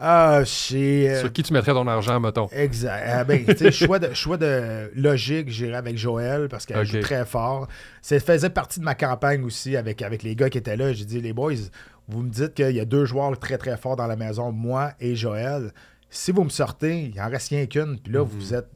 Ah, 0.00 0.38
euh, 0.38 0.44
Sur 0.44 1.32
qui 1.32 1.42
tu 1.42 1.52
mettrais 1.52 1.72
ton 1.72 1.86
argent, 1.88 2.20
mettons? 2.20 2.48
Exact. 2.52 3.04
Ah, 3.06 3.24
ben, 3.24 3.44
choix 3.72 3.98
de, 3.98 4.14
choix 4.14 4.36
de 4.36 4.90
logique, 4.94 5.48
j'irais 5.50 5.76
avec 5.76 5.98
Joël 5.98 6.48
parce 6.48 6.66
qu'elle 6.66 6.78
Ok. 6.78 6.84
joue 6.84 7.00
très 7.00 7.24
fort. 7.24 7.66
Ça 8.00 8.18
faisait 8.20 8.50
partie 8.50 8.78
de 8.78 8.84
ma 8.84 8.94
campagne 8.94 9.42
aussi 9.44 9.76
avec, 9.76 10.02
avec 10.02 10.22
les 10.22 10.36
gars 10.36 10.50
qui 10.50 10.58
étaient 10.58 10.76
là. 10.76 10.92
J'ai 10.92 11.04
dit, 11.04 11.20
les 11.20 11.32
boys, 11.32 11.54
vous 12.08 12.22
me 12.22 12.30
dites 12.30 12.54
qu'il 12.54 12.70
y 12.74 12.80
a 12.80 12.84
deux 12.84 13.04
joueurs 13.04 13.38
très 13.38 13.58
très 13.58 13.76
forts 13.76 13.96
dans 13.96 14.06
la 14.06 14.16
maison, 14.16 14.50
moi 14.52 14.92
et 15.00 15.14
Joël. 15.14 15.72
Si 16.10 16.32
vous 16.32 16.42
me 16.44 16.48
sortez, 16.48 17.10
il 17.14 17.20
en 17.20 17.28
reste 17.28 17.50
rien 17.50 17.66
qu'une, 17.66 17.98
puis 18.00 18.12
là, 18.12 18.22
vous 18.22 18.54
êtes 18.54 18.68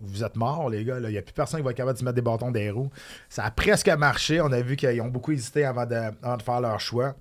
vous 0.00 0.22
êtes 0.22 0.36
morts, 0.36 0.70
les 0.70 0.84
gars. 0.84 0.98
Il 1.00 1.08
n'y 1.08 1.18
a 1.18 1.22
plus 1.22 1.32
personne 1.32 1.58
qui 1.58 1.64
va 1.64 1.72
être 1.72 1.76
capable 1.76 1.94
de 1.94 1.98
se 1.98 2.04
mettre 2.04 2.14
des 2.14 2.22
bâtons 2.22 2.52
des 2.52 2.70
roues. 2.70 2.90
Ça 3.28 3.44
a 3.44 3.50
presque 3.50 3.88
marché. 3.88 4.40
On 4.40 4.52
a 4.52 4.60
vu 4.60 4.76
qu'ils 4.76 5.00
ont 5.00 5.08
beaucoup 5.08 5.32
hésité 5.32 5.64
avant 5.64 5.84
de, 5.86 5.96
avant 6.22 6.36
de 6.36 6.42
faire 6.42 6.60
leur 6.60 6.78
choix. 6.78 7.16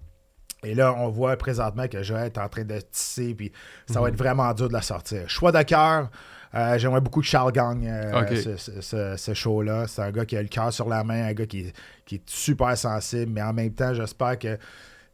Et 0.63 0.75
là, 0.75 0.93
on 0.95 1.09
voit 1.09 1.35
présentement 1.37 1.87
que 1.87 2.03
Joël 2.03 2.25
est 2.27 2.37
en 2.37 2.47
train 2.47 2.63
de 2.63 2.79
tisser, 2.79 3.33
puis 3.33 3.51
ça 3.87 3.99
va 3.99 4.09
être 4.09 4.15
vraiment 4.17 4.53
dur 4.53 4.67
de 4.67 4.73
la 4.73 4.83
sortir. 4.83 5.27
Choix 5.27 5.51
de 5.51 5.61
cœur. 5.63 6.11
euh, 6.53 6.77
J'aimerais 6.77 7.01
beaucoup 7.01 7.21
que 7.21 7.25
Charles 7.27 7.51
gagne 7.51 7.87
euh, 7.87 8.21
Ok. 8.21 8.37
ce, 8.37 8.57
ce- 8.57 8.81
ce- 8.81 9.15
ce 9.17 9.33
show-là. 9.33 9.87
C'est 9.87 10.03
un 10.03 10.11
gars 10.11 10.25
qui 10.25 10.37
a 10.37 10.41
le 10.43 10.47
cœur 10.47 10.71
sur 10.71 10.87
la 10.87 11.03
main, 11.03 11.25
un 11.27 11.33
gars 11.33 11.45
qui, 11.47 11.73
qui 12.05 12.15
est 12.15 12.29
super 12.29 12.77
sensible, 12.77 13.31
mais 13.31 13.41
en 13.41 13.53
même 13.53 13.73
temps, 13.73 13.93
j'espère 13.95 14.37
que 14.37 14.57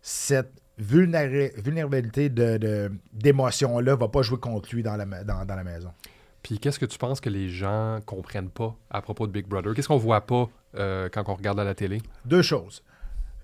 cette 0.02 0.52
vulnéra- 0.80 1.52
vulnérabilité 1.62 2.30
de- 2.30 2.92
d'émotion-là 3.14 3.96
va 3.96 4.08
pas 4.08 4.22
jouer 4.22 4.40
contre 4.40 4.74
lui 4.74 4.84
dans 4.84 4.96
la, 4.96 5.06
ma- 5.06 5.24
dans, 5.24 5.46
dans 5.46 5.56
la 5.56 5.64
maison. 5.64 5.92
Puis 6.44 6.58
qu'est-ce 6.58 6.80
que 6.80 6.86
tu 6.88 6.98
penses 6.98 7.22
que 7.22 7.30
les 7.30 7.50
gens 7.50 8.00
comprennent 8.06 8.50
pas 8.50 8.76
à 8.90 9.02
propos 9.02 9.28
de 9.28 9.32
Big 9.32 9.46
Brother? 9.46 9.74
Qu'est-ce 9.76 9.88
qu'on 9.88 9.98
voit 9.98 10.26
pas 10.26 10.50
euh, 10.76 11.08
quand 11.12 11.24
on 11.30 11.36
regarde 11.36 11.60
à 11.60 11.64
la 11.64 11.76
télé? 11.76 12.02
Deux 12.26 12.42
choses. 12.42 12.84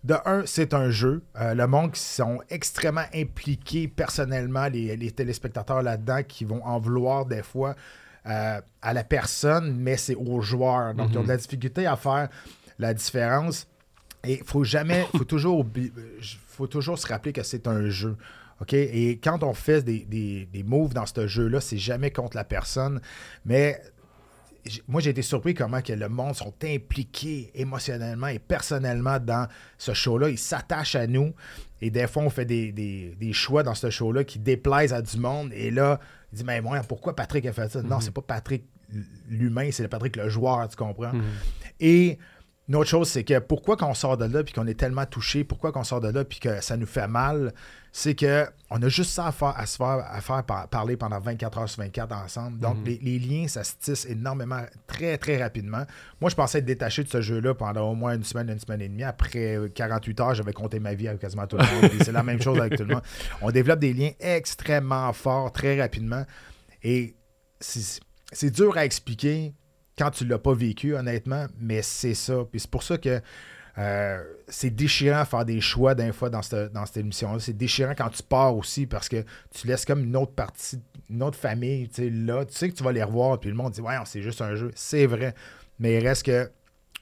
De 0.03 0.15
un, 0.25 0.45
c'est 0.45 0.73
un 0.73 0.89
jeu. 0.89 1.21
Euh, 1.39 1.53
le 1.53 1.67
monde 1.67 1.91
qui 1.91 1.99
sont 1.99 2.39
extrêmement 2.49 3.05
impliqués 3.13 3.87
personnellement, 3.87 4.67
les, 4.67 4.95
les 4.95 5.11
téléspectateurs 5.11 5.83
là-dedans, 5.83 6.21
qui 6.27 6.43
vont 6.45 6.63
en 6.65 6.79
vouloir 6.79 7.25
des 7.25 7.43
fois 7.43 7.75
euh, 8.25 8.59
à 8.81 8.93
la 8.93 9.03
personne, 9.03 9.75
mais 9.77 9.97
c'est 9.97 10.15
aux 10.15 10.41
joueurs. 10.41 10.93
Donc, 10.95 11.09
ils 11.11 11.17
ont 11.19 11.23
de 11.23 11.27
la 11.27 11.37
difficulté 11.37 11.85
à 11.85 11.95
faire 11.97 12.29
la 12.79 12.93
différence. 12.93 13.67
Et 14.23 14.39
il 14.39 14.43
faut 14.43 14.63
jamais, 14.63 15.05
faut 15.15 15.23
toujours, 15.23 15.59
oublier- 15.59 15.91
faut 16.57 16.67
toujours 16.67 16.97
se 16.99 17.07
rappeler 17.07 17.33
que 17.33 17.43
c'est 17.43 17.67
un 17.67 17.89
jeu. 17.89 18.17
OK? 18.61 18.73
Et 18.73 19.19
quand 19.23 19.43
on 19.43 19.53
fait 19.53 19.83
des, 19.83 19.99
des, 20.05 20.45
des 20.51 20.63
moves 20.63 20.93
dans 20.93 21.05
ce 21.05 21.27
jeu-là, 21.27 21.61
c'est 21.61 21.77
jamais 21.77 22.11
contre 22.11 22.35
la 22.35 22.43
personne, 22.43 22.99
mais 23.45 23.79
moi, 24.87 24.99
j'ai 24.99 25.11
été 25.11 25.21
surpris 25.21 25.53
comment 25.53 25.81
que 25.81 25.93
le 25.93 26.09
monde 26.09 26.35
sont 26.35 26.53
impliqués 26.63 27.51
émotionnellement 27.55 28.27
et 28.27 28.39
personnellement 28.39 29.17
dans 29.17 29.47
ce 29.77 29.93
show-là. 29.93 30.29
Ils 30.29 30.37
s'attachent 30.37 30.95
à 30.95 31.07
nous. 31.07 31.33
Et 31.79 31.89
des 31.89 32.05
fois, 32.07 32.23
on 32.23 32.29
fait 32.29 32.43
des, 32.43 32.73
des- 32.73 33.15
des 33.17 33.31
choix 33.31 33.63
dans 33.63 33.75
ce 33.75 33.89
show-là 33.89 34.25
qui 34.25 34.39
déplaisent 34.39 34.91
à 34.91 35.01
du 35.01 35.17
monde. 35.19 35.53
Et 35.53 35.71
là, 35.71 36.01
il 36.33 36.39
dit, 36.39 36.43
mais 36.43 36.59
moi, 36.59 36.81
pourquoi 36.81 37.15
Patrick 37.15 37.45
a 37.45 37.53
fait 37.53 37.71
ça? 37.71 37.81
Non, 37.81 38.01
c'est 38.01 38.11
pas 38.11 38.21
Patrick 38.21 38.65
l'humain, 39.29 39.69
c'est 39.71 39.87
Patrick 39.87 40.15
le 40.17 40.27
joueur, 40.27 40.67
tu 40.67 40.75
comprends? 40.75 41.11
Et 41.79 42.17
une 42.69 42.75
autre 42.75 42.89
chose, 42.89 43.07
c'est 43.07 43.23
que 43.23 43.39
pourquoi 43.39 43.77
quand 43.77 43.89
on 43.89 43.93
sort 43.93 44.17
de 44.17 44.25
là 44.25 44.43
puis 44.43 44.53
qu'on 44.53 44.67
est 44.67 44.77
tellement 44.77 45.05
touché, 45.05 45.43
pourquoi 45.43 45.71
qu'on 45.71 45.83
sort 45.85 46.01
de 46.01 46.09
là 46.09 46.25
puis 46.25 46.39
que 46.39 46.61
ça 46.61 46.75
nous 46.75 46.85
fait 46.85 47.07
mal, 47.07 47.53
c'est 47.93 48.13
que 48.13 48.45
on 48.69 48.81
a 48.83 48.89
juste 48.89 49.11
ça 49.11 49.27
à 49.27 49.31
faire, 49.31 49.53
à 49.57 49.65
se 49.65 49.77
faire, 49.77 50.05
à 50.05 50.19
faire 50.19 50.43
par- 50.43 50.67
parler 50.67 50.97
pendant 50.97 51.19
24 51.19 51.57
heures 51.57 51.69
sur 51.69 51.81
24 51.81 52.11
ensemble. 52.13 52.59
Donc, 52.59 52.77
les, 52.85 52.99
les 53.01 53.19
liens, 53.19 53.47
ça 53.47 53.63
se 53.63 53.73
tisse 53.79 54.05
énormément, 54.05 54.61
très, 54.85 55.17
très 55.17 55.41
rapidement. 55.41 55.83
Moi, 56.19 56.29
je 56.29 56.35
pensais 56.35 56.59
être 56.59 56.65
détaché 56.65 57.03
de 57.03 57.09
ce 57.09 57.21
jeu-là 57.21 57.53
pendant 57.53 57.89
au 57.89 57.95
moins 57.95 58.15
une 58.15 58.25
semaine, 58.25 58.49
une 58.49 58.59
semaine 58.59 58.81
et 58.81 58.89
demie. 58.89 59.03
Après 59.03 59.55
euh, 59.55 59.69
48 59.69 60.19
heures, 60.19 60.35
j'avais 60.35 60.53
compté 60.53 60.79
ma 60.79 60.93
vie 60.93 61.07
avec 61.07 61.21
quasiment 61.21 61.47
tout 61.47 61.57
le 61.57 61.63
monde. 61.63 61.91
C'est 62.03 62.11
la 62.11 62.23
même 62.23 62.41
chose 62.41 62.59
avec 62.59 62.75
tout 62.77 62.83
le 62.83 62.95
monde. 62.95 63.03
On 63.41 63.49
développe 63.49 63.79
des 63.79 63.93
liens 63.93 64.11
extrêmement 64.19 65.11
forts, 65.13 65.53
très 65.53 65.79
rapidement. 65.79 66.25
Et 66.83 67.15
c'est 67.61 68.01
c'est 68.33 68.51
dur 68.51 68.77
à 68.77 68.83
expliquer 68.83 69.53
quand 69.97 70.11
tu 70.11 70.25
l'as 70.25 70.39
pas 70.39 70.53
vécu, 70.53 70.95
honnêtement, 70.95 71.47
mais 71.59 71.81
c'est 71.81 72.13
ça. 72.13 72.45
Puis 72.49 72.59
c'est 72.59 72.69
pour 72.69 72.83
ça 72.83 72.97
que 72.97 73.21
euh, 73.77 74.23
c'est 74.47 74.71
déchirant 74.71 75.21
de 75.21 75.27
faire 75.27 75.45
des 75.45 75.61
choix 75.61 75.93
d'un 75.93 76.11
fois 76.11 76.29
dans 76.29 76.41
cette, 76.41 76.73
dans 76.73 76.85
cette 76.85 76.97
émission-là. 76.97 77.39
C'est 77.39 77.55
déchirant 77.55 77.93
quand 77.95 78.09
tu 78.09 78.23
pars 78.23 78.55
aussi 78.55 78.87
parce 78.87 79.07
que 79.07 79.23
tu 79.51 79.67
laisses 79.67 79.85
comme 79.85 80.03
une 80.03 80.15
autre 80.15 80.33
partie, 80.33 80.79
une 81.09 81.21
autre 81.21 81.37
famille, 81.37 81.87
tu 81.89 82.03
sais, 82.03 82.09
là. 82.09 82.45
Tu 82.45 82.53
sais 82.53 82.69
que 82.69 82.75
tu 82.75 82.83
vas 82.83 82.91
les 82.91 83.03
revoir, 83.03 83.39
puis 83.39 83.49
le 83.49 83.55
monde 83.55 83.73
dit, 83.73 83.81
ouais, 83.81 83.95
c'est 84.05 84.21
juste 84.21 84.41
un 84.41 84.55
jeu. 84.55 84.71
C'est 84.75 85.05
vrai. 85.05 85.35
Mais 85.79 85.97
il 85.99 86.07
reste 86.07 86.25
que, 86.25 86.49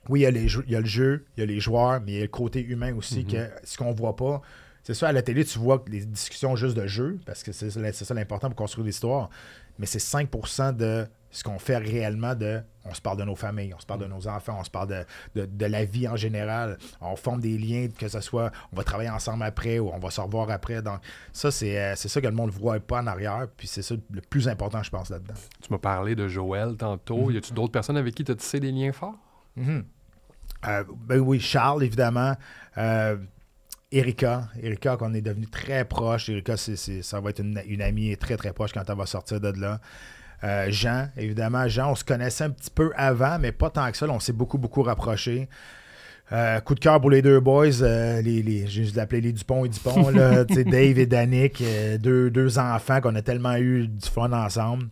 oui, 0.10 0.22
il 0.22 0.24
y, 0.24 0.26
a 0.26 0.32
les 0.32 0.46
il 0.46 0.72
y 0.72 0.76
a 0.76 0.82
le 0.82 0.86
jeu, 0.86 1.26
il 1.38 1.40
y 1.40 1.44
a 1.44 1.46
les 1.46 1.60
joueurs, 1.60 2.02
mais 2.02 2.12
il 2.12 2.16
y 2.16 2.20
a 2.20 2.24
le 2.24 2.28
côté 2.28 2.62
humain 2.62 2.94
aussi, 2.96 3.26
que 3.26 3.50
ce 3.64 3.78
qu'on 3.78 3.94
voit 3.94 4.16
pas. 4.16 4.42
C'est 4.84 4.94
ça, 4.94 5.08
à 5.08 5.12
la 5.14 5.24
télé, 5.24 5.44
tu 5.46 5.58
vois 5.58 5.84
les 5.88 6.06
discussions 6.06 6.56
juste 6.56 6.76
de 6.76 6.86
jeu, 6.86 7.20
parce 7.26 7.42
que 7.42 7.52
c'est 7.52 7.72
ça 7.72 8.14
l'important 8.14 8.50
pour 8.50 8.58
construire 8.58 8.86
l'histoire, 8.86 9.30
mais 9.80 9.88
c'est 9.88 10.00
5% 10.00 10.76
de 10.76 11.08
ce 11.36 11.44
qu'on 11.44 11.60
fait 11.60 11.78
réellement 11.78 12.34
de 12.34 12.62
on 12.86 12.94
se 12.94 13.02
parle 13.02 13.18
de 13.18 13.24
nos 13.24 13.36
familles, 13.36 13.74
on 13.76 13.80
se 13.80 13.86
parle 13.86 14.00
de 14.00 14.06
nos 14.06 14.28
enfants, 14.28 14.58
on 14.60 14.64
se 14.64 14.70
parle 14.70 14.88
de, 14.88 15.06
de, 15.42 15.46
de 15.46 15.66
la 15.66 15.84
vie 15.84 16.08
en 16.08 16.16
général, 16.16 16.78
on 17.02 17.16
forme 17.18 17.42
des 17.42 17.58
liens, 17.58 17.88
que 17.90 18.08
ce 18.08 18.22
soit 18.22 18.52
on 18.72 18.78
va 18.78 18.84
travailler 18.84 19.10
ensemble 19.10 19.44
après 19.44 19.80
ou 19.80 19.90
on 19.94 20.00
va 20.00 20.12
se 20.12 20.22
revoir 20.22 20.50
après. 20.50 20.82
Donc, 20.82 21.00
ça, 21.34 21.52
c'est 21.52 21.78
euh, 21.78 21.94
c'est 21.98 22.08
ça 22.08 22.22
que 22.22 22.28
le 22.28 22.34
monde 22.34 22.52
ne 22.52 22.56
voit 22.56 22.80
pas 22.80 23.02
en 23.02 23.08
arrière, 23.08 23.48
puis 23.58 23.68
c'est 23.68 23.82
ça 23.82 23.96
le 24.12 24.22
plus 24.22 24.48
important, 24.48 24.82
je 24.82 24.90
pense, 24.90 25.10
là-dedans. 25.10 25.34
Tu 25.62 25.74
m'as 25.74 25.78
parlé 25.78 26.16
de 26.16 26.30
Joël 26.30 26.78
tantôt. 26.78 27.32
Y 27.32 27.38
a-tu 27.38 27.52
d'autres 27.52 27.74
personnes 27.74 27.98
avec 27.98 28.16
qui 28.16 28.24
tu 28.24 28.32
as 28.32 28.36
tissé 28.36 28.62
des 28.62 28.72
liens 28.72 28.94
forts? 28.94 29.18
Euh, 30.68 30.84
ben 31.06 31.20
oui, 31.20 31.42
Charles, 31.42 31.84
évidemment. 31.84 32.34
Euh, 32.78 33.18
Erika, 33.92 34.48
Erika, 34.62 34.96
qu'on 34.96 35.14
est 35.14 35.22
devenu 35.22 35.48
très 35.48 35.86
proche. 35.86 36.30
Erika, 36.30 36.56
ça 36.56 37.20
va 37.20 37.30
être 37.30 37.40
une, 37.40 37.62
une 37.68 37.82
amie 37.82 38.16
très, 38.18 38.38
très 38.38 38.54
proche 38.54 38.72
quand 38.74 38.90
elle 38.90 38.98
va 38.98 39.06
sortir 39.06 39.42
de 39.42 39.50
là. 39.60 39.82
Euh, 40.44 40.68
Jean, 40.70 41.08
évidemment. 41.18 41.68
Jean, 41.68 41.92
on 41.92 41.96
se 41.96 42.04
connaissait 42.04 42.44
un 42.44 42.50
petit 42.52 42.70
peu 42.70 42.92
avant, 42.96 43.40
mais 43.40 43.52
pas 43.52 43.70
tant 43.70 43.90
que 43.92 43.98
ça. 43.98 44.06
là, 44.06 44.14
on 44.14 44.20
s'est 44.20 44.34
beaucoup, 44.34 44.58
beaucoup 44.58 44.84
rapprochés. 44.84 45.48
Euh, 46.32 46.60
coup 46.60 46.74
de 46.74 46.80
cœur 46.80 47.00
pour 47.00 47.12
les 47.12 47.22
deux 47.22 47.40
boys, 47.40 47.82
euh, 47.84 48.20
les, 48.22 48.42
les, 48.42 48.66
je 48.68 48.82
les 48.82 48.98
appelais 49.00 49.22
les 49.22 49.32
Dupont 49.32 49.64
et 49.64 49.70
Dupont, 49.70 50.10
là, 50.10 50.44
Dave 50.46 50.98
et 50.98 51.06
Danick, 51.06 51.62
euh, 51.62 51.98
deux, 52.00 52.32
deux 52.32 52.58
enfants 52.58 53.00
qu'on 53.00 53.14
a 53.16 53.22
tellement 53.22 53.56
eu 53.58 53.88
du 53.88 54.10
fun 54.10 54.32
ensemble. 54.34 54.88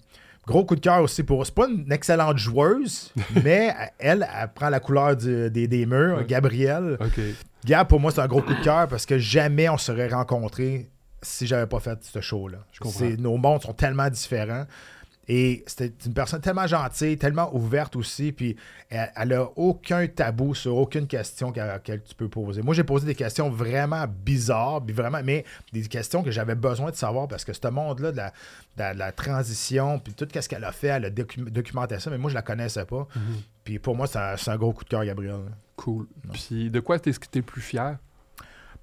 Gros 0.46 0.64
coup 0.66 0.76
de 0.76 0.82
cœur 0.82 1.02
aussi 1.02 1.24
pour. 1.24 1.44
C'est 1.46 1.56
pas 1.56 1.68
une 1.68 1.92
excellente 1.92 2.38
joueuse, 2.38 3.12
mais 3.44 3.74
elle, 3.98 4.28
elle 4.40 4.50
prend 4.54 4.70
la 4.70 4.80
couleur 4.80 5.16
du- 5.16 5.50
des, 5.50 5.68
des 5.68 5.86
murs. 5.88 6.18
Ouais. 6.18 6.26
Gabrielle. 6.26 6.98
OK. 7.00 7.20
Gab, 7.66 7.88
pour 7.88 8.00
moi, 8.00 8.12
c'est 8.12 8.20
un 8.22 8.28
gros 8.28 8.42
coup 8.42 8.54
de 8.54 8.62
cœur 8.64 8.88
parce 8.88 9.06
que 9.06 9.18
jamais 9.18 9.70
on 9.70 9.78
serait 9.78 10.10
rencontrés 10.10 10.90
si 11.22 11.48
j'avais 11.48 11.66
pas 11.66 11.80
fait 11.80 11.98
ce 12.04 12.20
show-là. 12.22 12.58
Nos 13.18 13.38
mondes 13.38 13.62
sont 13.64 13.74
tellement 13.74 14.10
différents. 14.10 14.66
Et 15.30 15.64
c'était 15.68 15.94
une 16.06 16.14
personne 16.14 16.42
tellement 16.42 16.68
gentille, 16.68 17.18
tellement 17.18 17.56
ouverte 17.56 17.96
aussi, 17.96 18.34
puis 18.34 18.58
elle, 18.90 19.10
elle 19.16 19.34
a 19.34 19.48
aucun 19.56 20.06
tabou 20.08 20.54
sur 20.54 20.76
aucune 20.76 21.08
question 21.08 21.54
qu'elle 21.54 21.80
qu'elle 21.82 22.04
tu 22.04 22.14
peux 22.14 22.28
poser. 22.28 22.62
Moi, 22.62 22.74
j'ai 22.74 22.84
posé 22.84 23.06
des 23.06 23.16
questions 23.16 23.50
vraiment 23.50 24.06
bizarres, 24.08 24.84
puis 24.86 24.94
vraiment, 24.94 25.22
mais 25.24 25.46
des 25.72 25.84
questions 25.84 26.24
que 26.24 26.32
j'avais 26.32 26.56
besoin 26.56 26.92
de 26.92 26.96
savoir 26.98 27.30
parce 27.30 27.46
que 27.46 27.54
ce 27.54 27.68
monde-là 27.70 28.12
de 28.12 28.18
la, 28.18 28.30
de 28.30 28.34
la- 28.80 28.94
de 28.94 29.00
la 29.00 29.12
transition, 29.14 30.00
puis 30.00 30.14
tout 30.14 30.28
ce 30.34 30.50
qu'elle 30.50 30.66
a 30.66 30.74
fait, 30.74 30.88
elle 30.88 31.06
a 31.06 31.10
docu- 31.10 31.50
documenté 31.50 32.00
ça, 32.00 32.10
mais 32.10 32.18
moi, 32.18 32.30
je 32.30 32.36
la 32.36 32.42
connaissais 32.42 32.84
pas. 32.86 33.08
Puis 33.64 33.80
pour 33.80 33.96
moi, 33.96 34.08
c'est 34.08 34.50
un, 34.52 34.58
gros 34.58 34.74
coup 34.74 34.84
de 34.84 34.90
cœur, 34.90 35.06
Gabriel. 35.06 35.38
Cool. 35.78 36.06
Puis 36.34 36.70
de 36.70 36.80
quoi 36.82 36.98
est-ce 36.98 37.18
que 37.18 37.28
tu 37.32 37.38
es 37.38 37.42
le 37.42 37.46
plus 37.46 37.62
fier? 37.62 37.98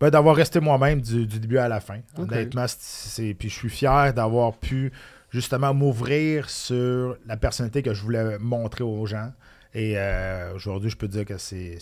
Ben, 0.00 0.08
d'avoir 0.08 0.34
resté 0.34 0.58
moi-même 0.60 1.02
du, 1.02 1.26
du 1.26 1.38
début 1.38 1.58
à 1.58 1.68
la 1.68 1.80
fin. 1.80 1.98
Honnêtement, 2.16 2.64
c'est, 2.66 3.34
puis 3.34 3.50
je 3.50 3.54
suis 3.54 3.68
fier 3.68 4.14
d'avoir 4.14 4.54
pu 4.56 4.90
justement 5.30 5.72
m'ouvrir 5.74 6.50
sur 6.50 7.16
la 7.26 7.36
personnalité 7.36 7.82
que 7.82 7.94
je 7.94 8.02
voulais 8.02 8.38
montrer 8.38 8.84
aux 8.84 9.06
gens. 9.06 9.30
Et 9.72 9.92
euh, 9.96 10.52
aujourd'hui, 10.56 10.90
je 10.90 10.96
peux 10.96 11.06
dire 11.06 11.24
que 11.24 11.38
c'est, 11.38 11.78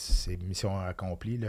mission 0.47 0.79
accomplie. 0.79 1.41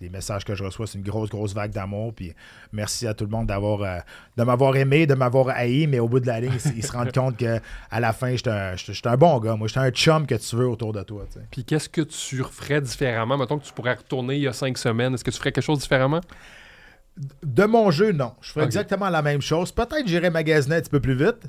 Les 0.00 0.08
messages 0.08 0.44
que 0.44 0.54
je 0.54 0.62
reçois, 0.62 0.86
c'est 0.86 0.98
une 0.98 1.04
grosse, 1.04 1.28
grosse 1.28 1.54
vague 1.54 1.72
d'amour. 1.72 2.14
Puis 2.14 2.32
merci 2.72 3.08
à 3.08 3.14
tout 3.14 3.24
le 3.24 3.30
monde 3.30 3.50
euh, 3.50 3.98
de 4.36 4.44
m'avoir 4.44 4.76
aimé, 4.76 5.08
de 5.08 5.14
m'avoir 5.14 5.48
haï, 5.48 5.88
mais 5.88 5.98
au 5.98 6.08
bout 6.08 6.20
de 6.20 6.28
la 6.28 6.40
ligne, 6.40 6.52
ils, 6.76 6.84
se 6.84 6.92
rendent 6.92 7.12
compte 7.12 7.36
qu'à 7.36 7.60
la 7.90 8.12
fin, 8.12 8.36
j'étais 8.36 8.50
un, 8.50 8.76
un 9.04 9.16
bon 9.16 9.40
gars. 9.40 9.56
Moi, 9.56 9.66
j'étais 9.66 9.80
un 9.80 9.90
chum 9.90 10.24
que 10.24 10.36
tu 10.36 10.54
veux 10.54 10.68
autour 10.68 10.92
de 10.92 11.02
toi. 11.02 11.24
Puis 11.50 11.64
qu'est-ce 11.64 11.88
que 11.88 12.02
tu 12.02 12.42
referais 12.42 12.80
différemment? 12.80 13.36
Mettons 13.36 13.58
que 13.58 13.64
tu 13.64 13.72
pourrais 13.72 13.94
retourner 13.94 14.36
il 14.36 14.42
y 14.42 14.48
a 14.48 14.52
cinq 14.52 14.78
semaines. 14.78 15.14
Est-ce 15.14 15.24
que 15.24 15.32
tu 15.32 15.38
ferais 15.38 15.50
quelque 15.50 15.64
chose 15.64 15.80
différemment? 15.80 16.20
De 17.42 17.64
mon 17.64 17.90
jeu, 17.90 18.12
non. 18.12 18.32
Je 18.40 18.52
ferais 18.52 18.64
exactement 18.64 19.10
la 19.10 19.20
même 19.22 19.42
chose. 19.42 19.70
Peut-être 19.70 20.02
que 20.02 20.08
j'irais 20.08 20.30
magasiner 20.30 20.76
un 20.76 20.80
petit 20.80 20.90
peu 20.90 21.00
plus 21.00 21.14
vite, 21.14 21.42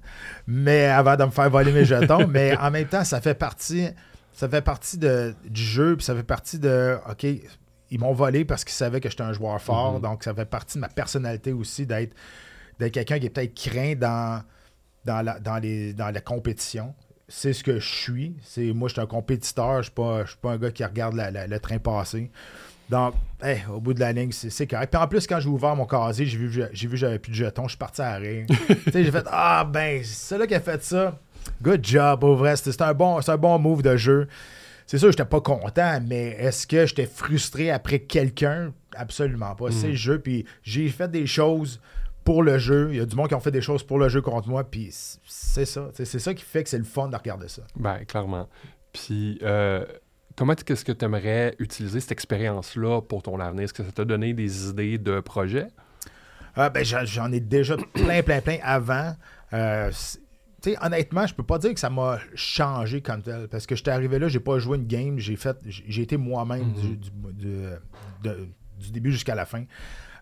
mais 0.46 0.86
avant 0.86 1.16
de 1.16 1.24
me 1.24 1.30
faire 1.32 1.50
voler 1.50 1.72
mes 1.72 1.86
jetons. 1.86 2.28
mais 2.30 2.58
en 2.58 2.70
même 2.70 2.88
temps, 2.88 3.04
ça 3.06 3.22
fait 3.22 3.34
partie, 3.34 3.88
ça 4.34 4.50
fait 4.50 4.62
partie 4.62 4.98
de, 4.98 5.34
du 5.46 5.62
jeu, 5.62 5.96
puis 5.96 6.06
ça 6.06 6.16
fait 6.16 6.24
partie 6.24 6.60
de 6.60 6.98
OK, 7.10 7.24
ils 7.24 8.00
m'ont 8.00 8.14
volé 8.14 8.44
parce 8.44 8.66
qu'ils 8.66 8.74
savaient 8.74 9.00
que 9.00 9.10
j'étais 9.10 9.24
un 9.24 9.32
joueur 9.34 9.62
fort. 9.62 10.00
Donc, 10.02 10.24
ça 10.26 10.34
fait 10.34 10.46
partie 10.46 10.78
de 10.78 10.82
ma 10.82 10.90
personnalité 10.90 11.54
aussi 11.54 11.86
d'être, 11.86 12.14
d'être 12.80 12.92
quelqu'un 12.94 13.20
qui 13.20 13.28
est 13.28 13.30
peut-être 13.30 13.54
craint 13.56 13.96
dans, 13.96 14.44
dans, 15.06 15.22
la, 15.22 15.40
dans, 15.40 15.58
les, 15.60 15.94
dans 15.94 16.10
la 16.14 16.20
compétition. 16.22 16.94
C'est 17.30 17.54
ce 17.54 17.64
que 17.64 17.80
je 17.80 17.88
suis. 17.90 18.36
C'est, 18.44 18.74
moi, 18.74 18.90
je 18.90 18.94
suis 18.94 19.02
un 19.02 19.06
compétiteur. 19.08 19.82
Je 19.82 19.92
ne 19.98 20.18
suis, 20.24 20.28
suis 20.28 20.38
pas 20.42 20.52
un 20.52 20.58
gars 20.58 20.72
qui 20.72 20.84
regarde 20.84 21.16
la- 21.16 21.32
la- 21.32 21.48
le 21.48 21.60
train 21.60 21.78
passer. 21.80 22.32
Donc, 22.94 23.16
hey, 23.42 23.64
au 23.74 23.80
bout 23.80 23.96
de 23.96 24.00
la 24.00 24.12
ligne, 24.12 24.32
c'est, 24.32 24.68
correct. 24.68 24.92
Puis 24.92 25.02
en 25.02 25.08
plus, 25.08 25.26
quand 25.26 25.40
j'ai 25.40 25.50
ouvert 25.50 25.76
mon 25.76 25.88
casier, 25.88 26.28
j'ai 26.28 26.38
vu, 26.38 26.64
j'ai 26.72 26.88
vu 26.88 26.92
que 26.92 26.98
j'avais 26.98 27.18
plus 27.18 27.32
de 27.32 27.36
jetons. 27.36 27.64
Je 27.64 27.70
suis 27.70 27.78
parti 27.80 28.04
à 28.04 28.14
rire. 28.18 28.46
tu 28.68 28.92
sais, 28.92 29.04
j'ai 29.04 29.12
fait 29.12 29.26
Ah, 29.32 29.68
ben, 29.68 30.04
c'est 30.04 30.38
là 30.38 30.46
qui 30.46 30.54
a 30.54 30.60
fait 30.60 30.84
ça. 30.84 31.20
Good 31.64 31.84
job, 31.84 32.24
au 32.24 32.36
vrai. 32.36 32.56
C'était, 32.56 32.84
un, 32.84 32.94
bon, 32.94 33.20
c'est 33.20 33.32
un 33.32 33.38
bon 33.38 33.58
move 33.58 33.82
de 33.82 33.98
jeu. 33.98 34.28
C'est 34.86 35.00
sûr, 35.00 35.10
j'étais 35.10 35.26
pas 35.26 35.42
content, 35.42 36.02
mais 36.08 36.36
est-ce 36.38 36.68
que 36.68 36.86
j'étais 36.86 37.08
frustré 37.08 37.72
après 37.72 37.98
quelqu'un? 37.98 38.72
Absolument 38.96 39.56
pas. 39.56 39.72
C'est 39.72 39.88
le 39.88 39.96
jeu. 39.96 40.20
Puis 40.20 40.46
j'ai 40.62 40.88
fait 40.90 41.10
des 41.10 41.26
choses 41.26 41.82
pour 42.24 42.44
le 42.44 42.60
jeu. 42.60 42.90
Il 42.92 42.98
y 42.98 43.02
a 43.02 43.08
du 43.08 43.16
monde 43.16 43.28
qui 43.28 43.34
ont 43.34 43.40
fait 43.40 43.50
des 43.50 43.62
choses 43.62 43.82
pour 43.82 43.98
le 43.98 44.08
jeu 44.08 44.22
contre 44.22 44.50
moi. 44.50 44.64
Puis 44.64 44.90
c'est 45.26 45.66
ça. 45.66 45.90
C'est 45.96 46.20
ça 46.20 46.34
qui 46.36 46.44
fait 46.44 46.62
que 46.62 46.70
c'est 46.70 46.78
le 46.78 46.84
fun 46.84 47.08
de 47.08 47.16
regarder 47.16 47.48
ça. 47.48 47.64
Ben, 47.76 48.06
clairement. 48.06 48.48
Puis, 48.92 49.40
euh, 49.42 49.84
comment 50.36 50.54
est-ce 50.54 50.86
que 50.86 50.92
tu 50.92 51.06
aimerais 51.06 51.56
utiliser 51.60 52.00
cette 52.00 52.12
expérience-là 52.12 53.02
pour 53.02 53.24
ton 53.24 53.40
avenir? 53.40 53.64
Est-ce 53.64 53.74
que 53.74 53.84
ça 53.84 53.92
t'a 53.92 54.06
donné 54.06 54.34
des 54.34 54.70
idées 54.70 54.98
de 54.98 55.20
projets? 55.20 55.68
Ah, 56.56 56.70
ben, 56.70 56.84
j'en 56.86 57.32
ai 57.32 57.40
déjà 57.40 57.76
plein, 57.94 58.22
plein, 58.22 58.42
plein 58.42 58.58
avant. 58.62 59.16
Euh, 59.54 59.92
honnêtement, 60.82 61.26
je 61.28 61.34
peux 61.34 61.44
pas 61.44 61.58
dire 61.58 61.74
que 61.74 61.80
ça 61.80 61.90
m'a 61.90 62.20
changé 62.36 63.02
comme 63.02 63.22
tel. 63.22 63.48
Parce 63.48 63.66
que 63.66 63.76
j'étais 63.76 63.92
arrivé 63.92 64.20
là, 64.20 64.28
j'ai 64.28 64.40
pas 64.40 64.60
joué 64.60 64.78
une 64.78 64.88
game, 64.88 65.18
j'ai 65.20 65.36
fait 65.36 65.58
j'ai 65.66 66.04
été 66.04 66.18
moi-même 66.18 66.74
du, 66.74 66.98
du, 66.98 68.92
début 68.92 69.12
jusqu'à 69.12 69.36
la 69.36 69.46
fin. 69.46 69.64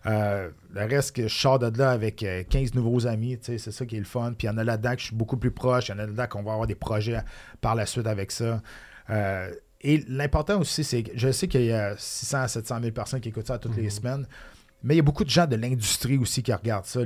Euh, 0.06 0.50
le 0.72 0.80
reste, 0.80 1.14
que 1.14 1.28
je 1.28 1.34
sors 1.34 1.58
de 1.58 1.78
là 1.78 1.90
avec 1.90 2.16
15 2.16 2.70
euh, 2.70 2.74
nouveaux 2.74 3.06
amis, 3.06 3.38
c'est 3.40 3.58
ça 3.58 3.86
qui 3.86 3.96
est 3.96 4.00
le 4.00 4.04
fun. 4.04 4.32
Puis 4.36 4.46
il 4.46 4.50
y 4.50 4.52
en 4.52 4.58
a 4.58 4.64
là-dedans 4.64 4.94
que 4.94 5.00
je 5.00 5.06
suis 5.06 5.16
beaucoup 5.16 5.36
plus 5.36 5.52
proche, 5.52 5.88
il 5.88 5.92
y 5.92 5.94
en 5.94 5.98
a 5.98 6.06
là-dedans 6.06 6.26
qu'on 6.26 6.42
va 6.42 6.52
avoir 6.52 6.66
des 6.66 6.74
projets 6.74 7.20
par 7.60 7.74
la 7.74 7.86
suite 7.86 8.06
avec 8.06 8.32
ça. 8.32 8.62
Euh, 9.10 9.52
et 9.82 10.04
l'important 10.08 10.60
aussi, 10.60 10.84
c'est 10.84 11.02
que 11.02 11.10
je 11.14 11.32
sais 11.32 11.48
qu'il 11.48 11.64
y 11.64 11.72
a 11.72 11.96
600 11.96 12.38
à 12.38 12.48
700 12.48 12.80
000 12.80 12.92
personnes 12.92 13.20
qui 13.20 13.30
écoutent 13.30 13.48
ça 13.48 13.58
toutes 13.58 13.76
les 13.76 13.84
mhm. 13.84 13.90
semaines, 13.90 14.26
mais 14.82 14.94
il 14.94 14.96
y 14.98 15.00
a 15.00 15.04
beaucoup 15.04 15.24
de 15.24 15.30
gens 15.30 15.46
de 15.46 15.56
l'industrie 15.56 16.18
aussi 16.18 16.42
qui 16.42 16.52
regardent 16.52 16.86
ça. 16.86 17.00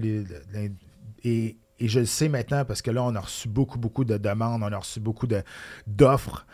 et, 1.24 1.56
je 1.78 2.00
le 2.00 2.06
sais 2.06 2.30
maintenant 2.30 2.64
parce 2.64 2.80
que 2.80 2.90
là, 2.90 3.02
on 3.02 3.14
a 3.14 3.20
reçu 3.20 3.48
beaucoup, 3.48 3.78
beaucoup 3.78 4.04
de 4.04 4.16
demandes, 4.16 4.62
on 4.62 4.72
a 4.72 4.78
reçu 4.78 4.98
beaucoup 4.98 5.28
d'offres. 5.86 6.46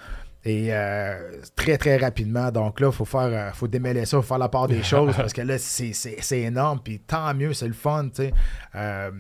Et 0.45 0.75
euh, 0.75 1.31
très, 1.55 1.79
très 1.79 1.97
rapidement. 1.97 2.51
Donc 2.51 2.81
là, 2.81 2.89
il 2.89 2.93
faut 2.93 3.05
faire 3.05 3.21
euh, 3.21 3.53
faut 3.53 3.69
démêler 3.69 4.05
ça, 4.05 4.17
il 4.17 4.23
faut 4.23 4.27
faire 4.27 4.39
la 4.39 4.49
part 4.49 4.67
des 4.67 4.83
choses 4.83 5.15
parce 5.15 5.33
que 5.33 5.43
là, 5.43 5.59
c'est 5.59 6.41
énorme. 6.41 6.81
Puis 6.83 6.99
tant 6.99 7.33
mieux, 7.35 7.53
c'est 7.53 7.69
le 7.69 7.73
fun. 7.73 8.09
Euh, 8.75 9.11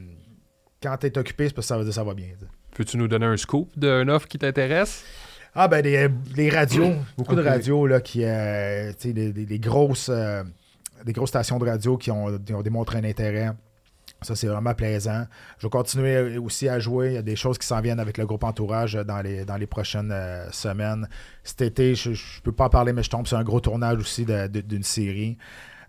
quand 0.82 0.96
tu 0.96 1.06
es 1.06 1.18
occupé, 1.18 1.46
c'est 1.46 1.54
parce 1.54 1.66
que 1.66 1.68
ça 1.68 1.78
veut 1.78 1.84
dire 1.84 1.90
que 1.90 1.94
ça 1.94 2.02
va 2.02 2.14
bien. 2.14 2.30
Peux-tu 2.74 2.96
nous 2.96 3.06
donner 3.06 3.26
un 3.26 3.36
scoop 3.36 3.70
d'une 3.78 4.10
offre 4.10 4.26
qui 4.26 4.38
t'intéresse? 4.38 5.04
Ah, 5.54 5.68
ben, 5.68 5.82
des, 5.82 6.50
radios. 6.50 6.92
Beaucoup 7.18 7.34
de 7.34 7.42
radios, 7.42 7.86
là, 7.86 8.00
qui. 8.00 8.20
des, 8.20 9.58
grosses, 9.58 10.10
des 11.04 11.12
grosses 11.12 11.30
stations 11.30 11.58
de 11.58 11.66
radio 11.66 11.96
qui 11.96 12.10
ont, 12.10 12.38
qui 12.38 12.54
ont 12.54 12.62
démontré 12.62 12.98
un 12.98 13.04
intérêt. 13.04 13.50
Ça, 14.22 14.36
c'est 14.36 14.46
vraiment 14.46 14.74
plaisant. 14.74 15.26
Je 15.58 15.66
vais 15.66 15.70
continuer 15.70 16.38
aussi 16.38 16.68
à 16.68 16.78
jouer. 16.78 17.08
Il 17.08 17.14
y 17.14 17.18
a 17.18 17.22
des 17.22 17.36
choses 17.36 17.58
qui 17.58 17.66
s'en 17.66 17.80
viennent 17.80 18.00
avec 18.00 18.18
le 18.18 18.26
groupe 18.26 18.44
Entourage 18.44 18.94
dans 18.94 19.20
les, 19.20 19.44
dans 19.44 19.56
les 19.56 19.66
prochaines 19.66 20.12
euh, 20.12 20.50
semaines. 20.52 21.08
Cet 21.42 21.60
été, 21.60 21.94
je 21.94 22.10
ne 22.10 22.42
peux 22.42 22.52
pas 22.52 22.66
en 22.66 22.70
parler, 22.70 22.92
mais 22.92 23.02
je 23.02 23.10
tombe 23.10 23.26
sur 23.26 23.36
un 23.36 23.42
gros 23.42 23.60
tournage 23.60 23.98
aussi 23.98 24.24
d'une 24.24 24.82
série. 24.82 25.38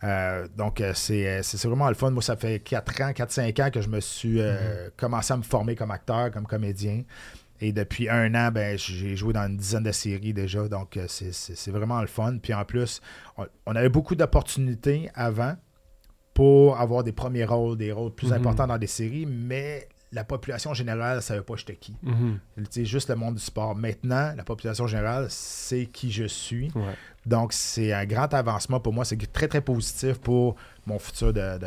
Euh, 0.04 0.48
donc, 0.58 0.82
euh, 0.82 0.92
c'est 0.96 1.42
vraiment 1.64 1.88
le 1.88 1.96
fun. 1.96 2.10
Moi, 2.10 2.24
ça 2.24 2.36
fait 2.36 2.60
4 2.60 3.02
ans, 3.02 3.12
4-5 3.12 3.62
ans 3.62 3.72
que 3.72 3.82
je 3.82 3.90
me 3.90 4.00
suis 4.00 4.40
mm-hmm. 4.40 4.92
commencé 4.98 5.34
à 5.34 5.38
me 5.38 5.44
former 5.44 5.76
comme 5.76 5.92
acteur, 5.92 6.32
comme 6.32 6.48
comédien. 6.48 7.04
Et 7.66 7.72
depuis 7.72 8.10
un 8.10 8.36
an, 8.36 8.52
ben, 8.52 8.78
j'ai 8.78 9.16
joué 9.16 9.32
dans 9.32 9.48
une 9.48 9.56
dizaine 9.56 9.84
de 9.84 9.94
séries 9.94 10.34
déjà. 10.34 10.68
Donc, 10.68 11.00
c'est 11.08 11.72
vraiment 11.72 12.02
le 12.02 12.08
fun. 12.08 12.38
Puis 12.44 12.54
en 12.54 12.66
plus, 12.66 13.00
on 13.66 13.74
avait 13.74 13.88
beaucoup 13.88 14.16
d'opportunités 14.16 15.10
avant 15.16 15.56
pour 16.34 16.78
avoir 16.78 17.06
des 17.06 17.14
premiers 17.14 17.46
rôles, 17.46 17.78
des 17.78 17.94
rôles 17.94 18.14
plus 18.14 18.32
mhm. 18.32 18.34
importants 18.34 18.68
dans 18.68 18.78
des 18.78 18.88
séries, 18.88 19.26
mais 19.26 19.88
la 20.12 20.26
population 20.26 20.74
générale 20.74 21.16
ne 21.16 21.22
savait 21.22 21.42
pas 21.42 21.56
j'étais 21.56 21.78
qui. 21.78 21.96
C'est 22.70 22.82
mhm. 22.82 22.86
juste 22.86 23.08
le 23.08 23.16
monde 23.16 23.36
du 23.36 23.42
sport. 23.42 23.76
Maintenant, 23.76 24.34
la 24.36 24.44
population 24.44 24.86
générale 24.86 25.28
sait 25.30 25.86
qui 25.86 26.12
je 26.12 26.26
suis. 26.26 26.70
Donc, 27.26 27.54
c'est 27.54 27.94
un 27.94 28.06
grand 28.06 28.34
avancement 28.34 28.82
pour 28.82 28.92
moi. 28.92 29.06
C'est 29.06 29.32
très, 29.32 29.48
très 29.48 29.62
positif 29.62 30.18
pour 30.20 30.58
mon 30.86 31.00
futur 31.00 31.32
de, 31.32 31.58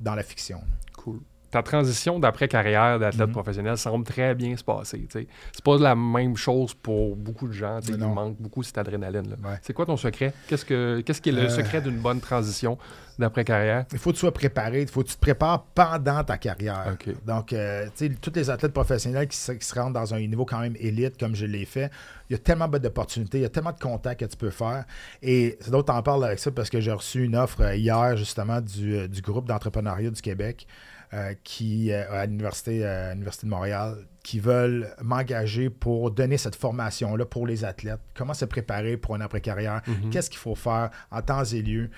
dans 0.00 0.14
la 0.14 0.22
fiction. 0.22 0.62
Cool 0.96 1.20
ta 1.54 1.62
transition 1.62 2.18
d'après-carrière 2.18 2.98
d'athlète 2.98 3.28
mhm. 3.28 3.32
professionnel 3.32 3.78
semble 3.78 4.04
très 4.04 4.34
bien 4.34 4.56
se 4.56 4.64
passer. 4.64 5.06
C'est 5.08 5.28
pas 5.62 5.78
la 5.78 5.94
même 5.94 6.36
chose 6.36 6.74
pour 6.74 7.14
beaucoup 7.14 7.46
de 7.46 7.52
gens. 7.52 7.78
Il 7.86 7.96
manque 7.98 8.38
beaucoup 8.40 8.64
cette 8.64 8.76
adrénaline. 8.76 9.36
C'est 9.62 9.72
quoi 9.72 9.86
ton 9.86 9.96
secret? 9.96 10.32
Qu'est-ce, 10.48 10.64
que, 10.64 11.00
qu'est-ce 11.02 11.20
qui 11.20 11.28
est 11.28 11.32
le 11.32 11.42
euh. 11.42 11.48
secret 11.48 11.80
d'une 11.80 11.98
bonne 11.98 12.20
transition 12.20 12.76
d'après-carrière? 13.20 13.84
Il 13.92 13.98
faut 13.98 14.10
que 14.10 14.16
tu 14.16 14.20
sois 14.20 14.32
préparé. 14.32 14.82
Il 14.82 14.88
faut 14.88 15.04
que 15.04 15.08
tu 15.10 15.14
te 15.14 15.20
prépares 15.20 15.62
pendant 15.76 16.24
ta 16.24 16.38
carrière. 16.38 16.96
Donc, 17.24 17.52
euh, 17.52 17.86
tous 18.20 18.32
les 18.34 18.50
athlètes 18.50 18.72
professionnels 18.72 19.28
qui 19.28 19.36
se, 19.36 19.52
rendent 19.76 19.92
dans 19.94 20.12
un 20.12 20.18
niveau 20.18 20.44
quand 20.44 20.58
même 20.58 20.74
élite, 20.80 21.20
comme 21.20 21.36
je 21.36 21.46
l'ai 21.46 21.66
fait, 21.66 21.88
il 22.28 22.32
y 22.32 22.36
a 22.36 22.38
tellement 22.38 22.66
d'opportunités, 22.66 23.38
il 23.38 23.42
y 23.42 23.46
a 23.46 23.48
tellement 23.48 23.72
de 23.72 23.78
contacts 23.78 24.18
que 24.18 24.24
tu 24.24 24.36
peux 24.36 24.50
faire. 24.50 24.86
Et 25.22 25.56
c'est 25.60 25.70
d'autres 25.70 25.92
t'en 25.92 26.02
parles 26.02 26.24
avec 26.24 26.40
ça 26.40 26.50
parce 26.50 26.68
que 26.68 26.80
j'ai 26.80 26.90
reçu 26.90 27.22
une 27.22 27.36
offre 27.36 27.60
euh, 27.60 27.76
hier, 27.76 28.16
justement, 28.16 28.60
du, 28.60 29.08
du 29.08 29.20
groupe 29.20 29.46
d'entrepreneuriat 29.46 30.10
du 30.10 30.20
Québec. 30.20 30.66
Euh, 31.14 31.32
qui, 31.44 31.92
euh, 31.92 32.10
à 32.10 32.26
l'université, 32.26 32.80
euh, 32.82 33.12
l'université 33.12 33.46
de 33.46 33.50
Montréal 33.50 33.98
qui 34.24 34.40
veulent 34.40 34.88
m'engager 35.00 35.70
pour 35.70 36.10
donner 36.10 36.38
cette 36.38 36.56
formation-là 36.56 37.24
pour 37.24 37.46
les 37.46 37.64
athlètes. 37.64 38.00
Comment 38.16 38.34
se 38.34 38.44
préparer 38.46 38.96
pour 38.96 39.14
une 39.14 39.22
après-carrière? 39.22 39.80
Mhm. 39.86 40.10
Qu'est-ce 40.10 40.28
qu'il 40.28 40.40
faut 40.40 40.56
faire 40.56 40.90
en 41.12 41.22
temps 41.22 41.44
et 41.44 41.62
lieu? 41.62 41.88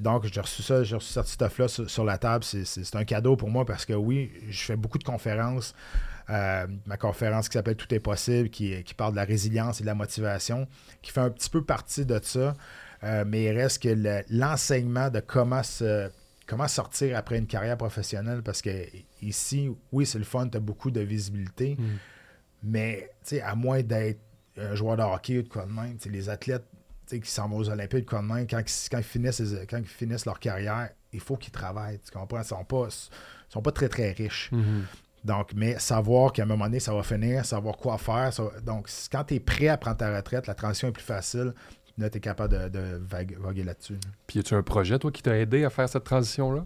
donc, 0.00 0.24
j'ai 0.24 0.40
reçu 0.40 0.62
ça, 0.62 0.82
j'ai 0.82 0.96
reçu 0.96 1.12
cette 1.12 1.28
stuff-là 1.28 1.68
sur, 1.68 2.04
la 2.04 2.18
table. 2.18 2.42
C'est 2.42 2.96
un 2.96 3.04
cadeau 3.04 3.36
pour 3.36 3.50
moi 3.50 3.64
parce 3.64 3.84
que 3.84 3.92
oui, 3.92 4.32
je 4.48 4.64
fais 4.64 4.76
beaucoup 4.76 4.98
de 4.98 5.04
conférences. 5.04 5.72
ma 6.28 6.96
conférence 6.98 7.48
qui 7.48 7.52
s'appelle 7.52 7.76
Tout 7.76 7.94
est 7.94 8.00
possible, 8.00 8.48
qui, 8.48 8.82
qui, 8.82 8.94
parle 8.94 9.12
de 9.12 9.16
la 9.16 9.24
résilience 9.24 9.80
et 9.80 9.84
de 9.84 9.86
la 9.86 9.94
motivation, 9.94 10.66
qui 11.02 11.12
fait 11.12 11.20
un 11.20 11.30
petit 11.30 11.50
peu 11.50 11.62
partie 11.62 12.04
de 12.04 12.18
ça. 12.20 12.56
mais 13.26 13.44
il 13.44 13.56
reste 13.56 13.82
que 13.82 14.24
l'enseignement 14.30 15.10
de 15.10 15.20
comment 15.20 15.62
se 15.62 16.10
comment 16.46 16.68
sortir 16.68 17.16
après 17.16 17.38
une 17.38 17.46
carrière 17.46 17.76
professionnelle? 17.76 18.42
Parce 18.42 18.62
que 18.62 18.86
ici, 19.22 19.70
oui, 19.92 20.06
c'est 20.06 20.18
le 20.18 20.24
fun, 20.24 20.48
tu 20.48 20.56
as 20.56 20.60
beaucoup 20.60 20.90
de 20.90 21.00
visibilité, 21.00 21.76
mm. 21.78 21.84
mais 22.64 23.10
à 23.42 23.54
moins 23.54 23.82
d'être 23.82 24.20
un 24.56 24.74
joueur 24.74 24.96
de 24.96 25.02
hockey 25.02 25.38
ou 25.38 25.42
de 25.42 25.48
quoi 25.48 25.66
de 25.66 25.72
même, 25.72 25.96
les 26.06 26.28
athlètes 26.28 26.64
qui 27.08 27.30
s'en 27.30 27.48
vont 27.48 27.58
aux 27.58 27.68
Olympiques 27.68 27.98
ou 27.98 28.00
de 28.00 28.06
quoi 28.06 28.22
de 28.22 28.26
même, 28.26 28.46
quand, 28.46 28.60
ils 28.60 29.02
finissent, 29.02 29.42
quand 29.68 29.78
ils 29.78 29.84
finissent 29.84 30.26
leur 30.26 30.38
carrière, 30.38 30.90
il 31.12 31.20
faut 31.20 31.36
qu'ils 31.36 31.52
travaillent. 31.52 32.00
Tu 32.00 32.10
comprends? 32.10 32.38
Ils 32.38 32.40
ne 32.40 32.44
sont 32.44 32.64
pas, 32.64 32.88
sont 33.48 33.62
pas 33.62 33.72
très, 33.72 33.88
très 33.88 34.12
riches. 34.12 34.50
Mm-hmm. 34.52 34.82
Donc, 35.24 35.52
mais 35.54 35.78
savoir 35.78 36.32
qu'à 36.32 36.42
un 36.42 36.46
moment 36.46 36.66
donné, 36.66 36.80
ça 36.80 36.92
va 36.92 37.02
finir, 37.02 37.44
savoir 37.46 37.76
quoi 37.78 37.96
faire. 37.96 38.30
donc, 38.62 38.90
quand 39.10 39.24
tu 39.24 39.34
es 39.34 39.40
prêt 39.40 39.68
à 39.68 39.78
prendre 39.78 39.96
ta 39.96 40.14
retraite, 40.14 40.46
la 40.46 40.54
transition 40.54 40.88
est 40.88 40.92
plus 40.92 41.02
facile 41.02 41.54
là, 41.98 42.10
tu 42.10 42.18
es 42.18 42.20
capable 42.20 42.70
de, 42.70 43.00
vaguer 43.06 43.64
là-dessus. 43.64 43.98
Puis, 44.26 44.38
as-tu 44.38 44.54
un 44.54 44.62
projet, 44.62 44.98
toi, 44.98 45.10
qui 45.10 45.22
t'a 45.22 45.36
aidé 45.36 45.64
à 45.64 45.70
faire 45.70 45.88
cette 45.88 46.04
transition-là? 46.04 46.64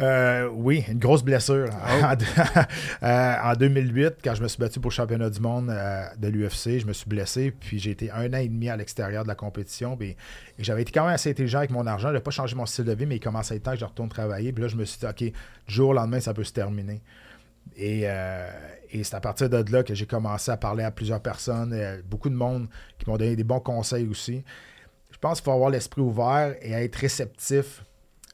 Euh, 0.00 0.48
oui, 0.52 0.84
une 0.88 0.98
grosse 0.98 1.22
blessure. 1.22 1.68
Euh, 3.02 3.34
en 3.42 3.54
2008, 3.54 4.14
quand 4.22 4.34
je 4.34 4.42
me 4.42 4.48
suis 4.48 4.58
battu 4.58 4.78
pour 4.78 4.90
le 4.90 4.94
championnat 4.94 5.28
du 5.28 5.40
monde 5.40 5.70
euh, 5.70 6.04
de 6.18 6.28
l'UFC, 6.28 6.78
je 6.78 6.86
me 6.86 6.92
suis 6.92 7.08
blessé, 7.08 7.50
puis 7.50 7.80
j'ai 7.80 7.90
été 7.90 8.12
un 8.12 8.32
an 8.32 8.36
et 8.36 8.48
demi 8.48 8.68
à 8.68 8.76
l'extérieur 8.76 9.24
de 9.24 9.28
la 9.28 9.34
compétition. 9.34 9.98
et 10.00 10.16
j'avais 10.58 10.82
été 10.82 10.92
quand 10.92 11.04
même 11.04 11.14
assez 11.14 11.30
intelligent 11.30 11.58
avec 11.58 11.70
mon 11.70 11.86
argent. 11.86 12.10
Je 12.10 12.14
n'ai 12.14 12.20
pas 12.20 12.30
changé 12.30 12.54
mon 12.54 12.64
style 12.64 12.84
de 12.84 12.92
vie, 12.92 13.06
mais 13.06 13.16
il 13.16 13.20
commençait 13.20 13.54
à 13.54 13.56
être 13.56 13.64
temps 13.64 13.72
que 13.72 13.80
je 13.80 13.84
retourne 13.84 14.08
travailler. 14.08 14.52
Puis 14.52 14.62
là, 14.62 14.68
je 14.68 14.76
me 14.76 14.84
suis 14.84 15.00
dit, 15.00 15.06
OK, 15.06 15.18
du 15.18 15.32
jour 15.66 15.90
au 15.90 15.92
lendemain, 15.92 16.20
ça 16.20 16.32
peut 16.32 16.44
se 16.44 16.52
terminer. 16.52 17.02
Et, 17.76 18.06
et 18.92 19.04
c'est 19.04 19.16
à 19.16 19.20
partir 19.20 19.48
de 19.48 19.72
là 19.72 19.82
que 19.82 19.94
j'ai 19.94 20.06
commencé 20.06 20.50
à 20.50 20.56
parler 20.56 20.84
à 20.84 20.90
plusieurs 20.90 21.20
personnes, 21.20 21.72
et 21.72 22.02
beaucoup 22.02 22.28
de 22.28 22.34
monde 22.34 22.68
qui 22.98 23.08
m'ont 23.08 23.16
donné 23.16 23.34
des 23.34 23.44
bons 23.44 23.60
conseils 23.60 24.06
aussi. 24.06 24.44
Je 25.10 25.18
pense 25.18 25.40
qu'il 25.40 25.44
faut 25.44 25.52
avoir 25.52 25.70
l'esprit 25.70 26.02
ouvert 26.02 26.54
et 26.60 26.72
être 26.72 26.96
réceptif 26.96 27.84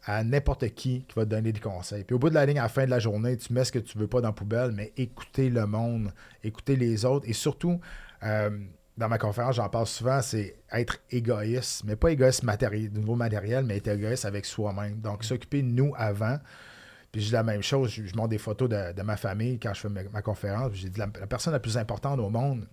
à 0.04 0.24
n'importe 0.24 0.68
qui 0.70 1.04
qui 1.06 1.14
va 1.14 1.24
te 1.24 1.30
donner 1.30 1.52
des 1.52 1.60
conseils. 1.60 2.02
Puis 2.02 2.14
au 2.14 2.18
bout 2.18 2.30
de 2.30 2.34
la 2.34 2.46
ligne, 2.46 2.58
à 2.58 2.62
la 2.62 2.68
fin 2.68 2.84
de 2.86 2.90
la 2.90 2.98
journée, 2.98 3.36
tu 3.36 3.52
mets 3.52 3.64
ce 3.64 3.72
que 3.72 3.78
tu 3.78 3.98
veux 3.98 4.06
pas 4.06 4.20
dans 4.20 4.28
la 4.28 4.32
poubelle, 4.32 4.72
mais 4.72 4.92
écouter 4.96 5.50
le 5.50 5.66
monde, 5.66 6.12
écouter 6.42 6.76
les 6.76 7.04
autres 7.04 7.28
et 7.28 7.34
surtout, 7.34 7.80
euh, 8.22 8.50
dans 8.96 9.08
ma 9.08 9.18
conférence, 9.18 9.56
j'en 9.56 9.68
parle 9.68 9.86
souvent, 9.86 10.20
c'est 10.22 10.56
être 10.72 10.98
égoïste, 11.10 11.84
mais 11.84 11.94
pas 11.94 12.10
égoïste 12.10 12.42
matériel, 12.42 12.90
de 12.90 12.98
nouveau 12.98 13.14
matériel, 13.14 13.64
mais 13.64 13.76
être 13.76 13.88
égoïste 13.88 14.24
avec 14.24 14.44
soi-même. 14.44 15.00
Donc 15.00 15.24
s'occuper 15.24 15.62
de 15.62 15.68
nous 15.68 15.92
avant, 15.96 16.38
puis 17.12 17.22
j'ai 17.22 17.32
la 17.32 17.42
même 17.42 17.62
chose, 17.62 17.90
je, 17.90 18.14
montre 18.16 18.28
des 18.28 18.38
photos 18.38 18.68
de, 18.68 19.02
ma 19.02 19.16
famille 19.16 19.58
quand 19.58 19.72
je 19.72 19.80
fais 19.80 19.88
ma, 19.88 20.22
conférence. 20.22 20.72
J'ai 20.74 20.90
dit 20.90 20.98
la, 20.98 21.08
personne 21.08 21.52
la 21.52 21.60
plus 21.60 21.78
importante 21.78 22.18
au 22.20 22.28
monde, 22.28 22.66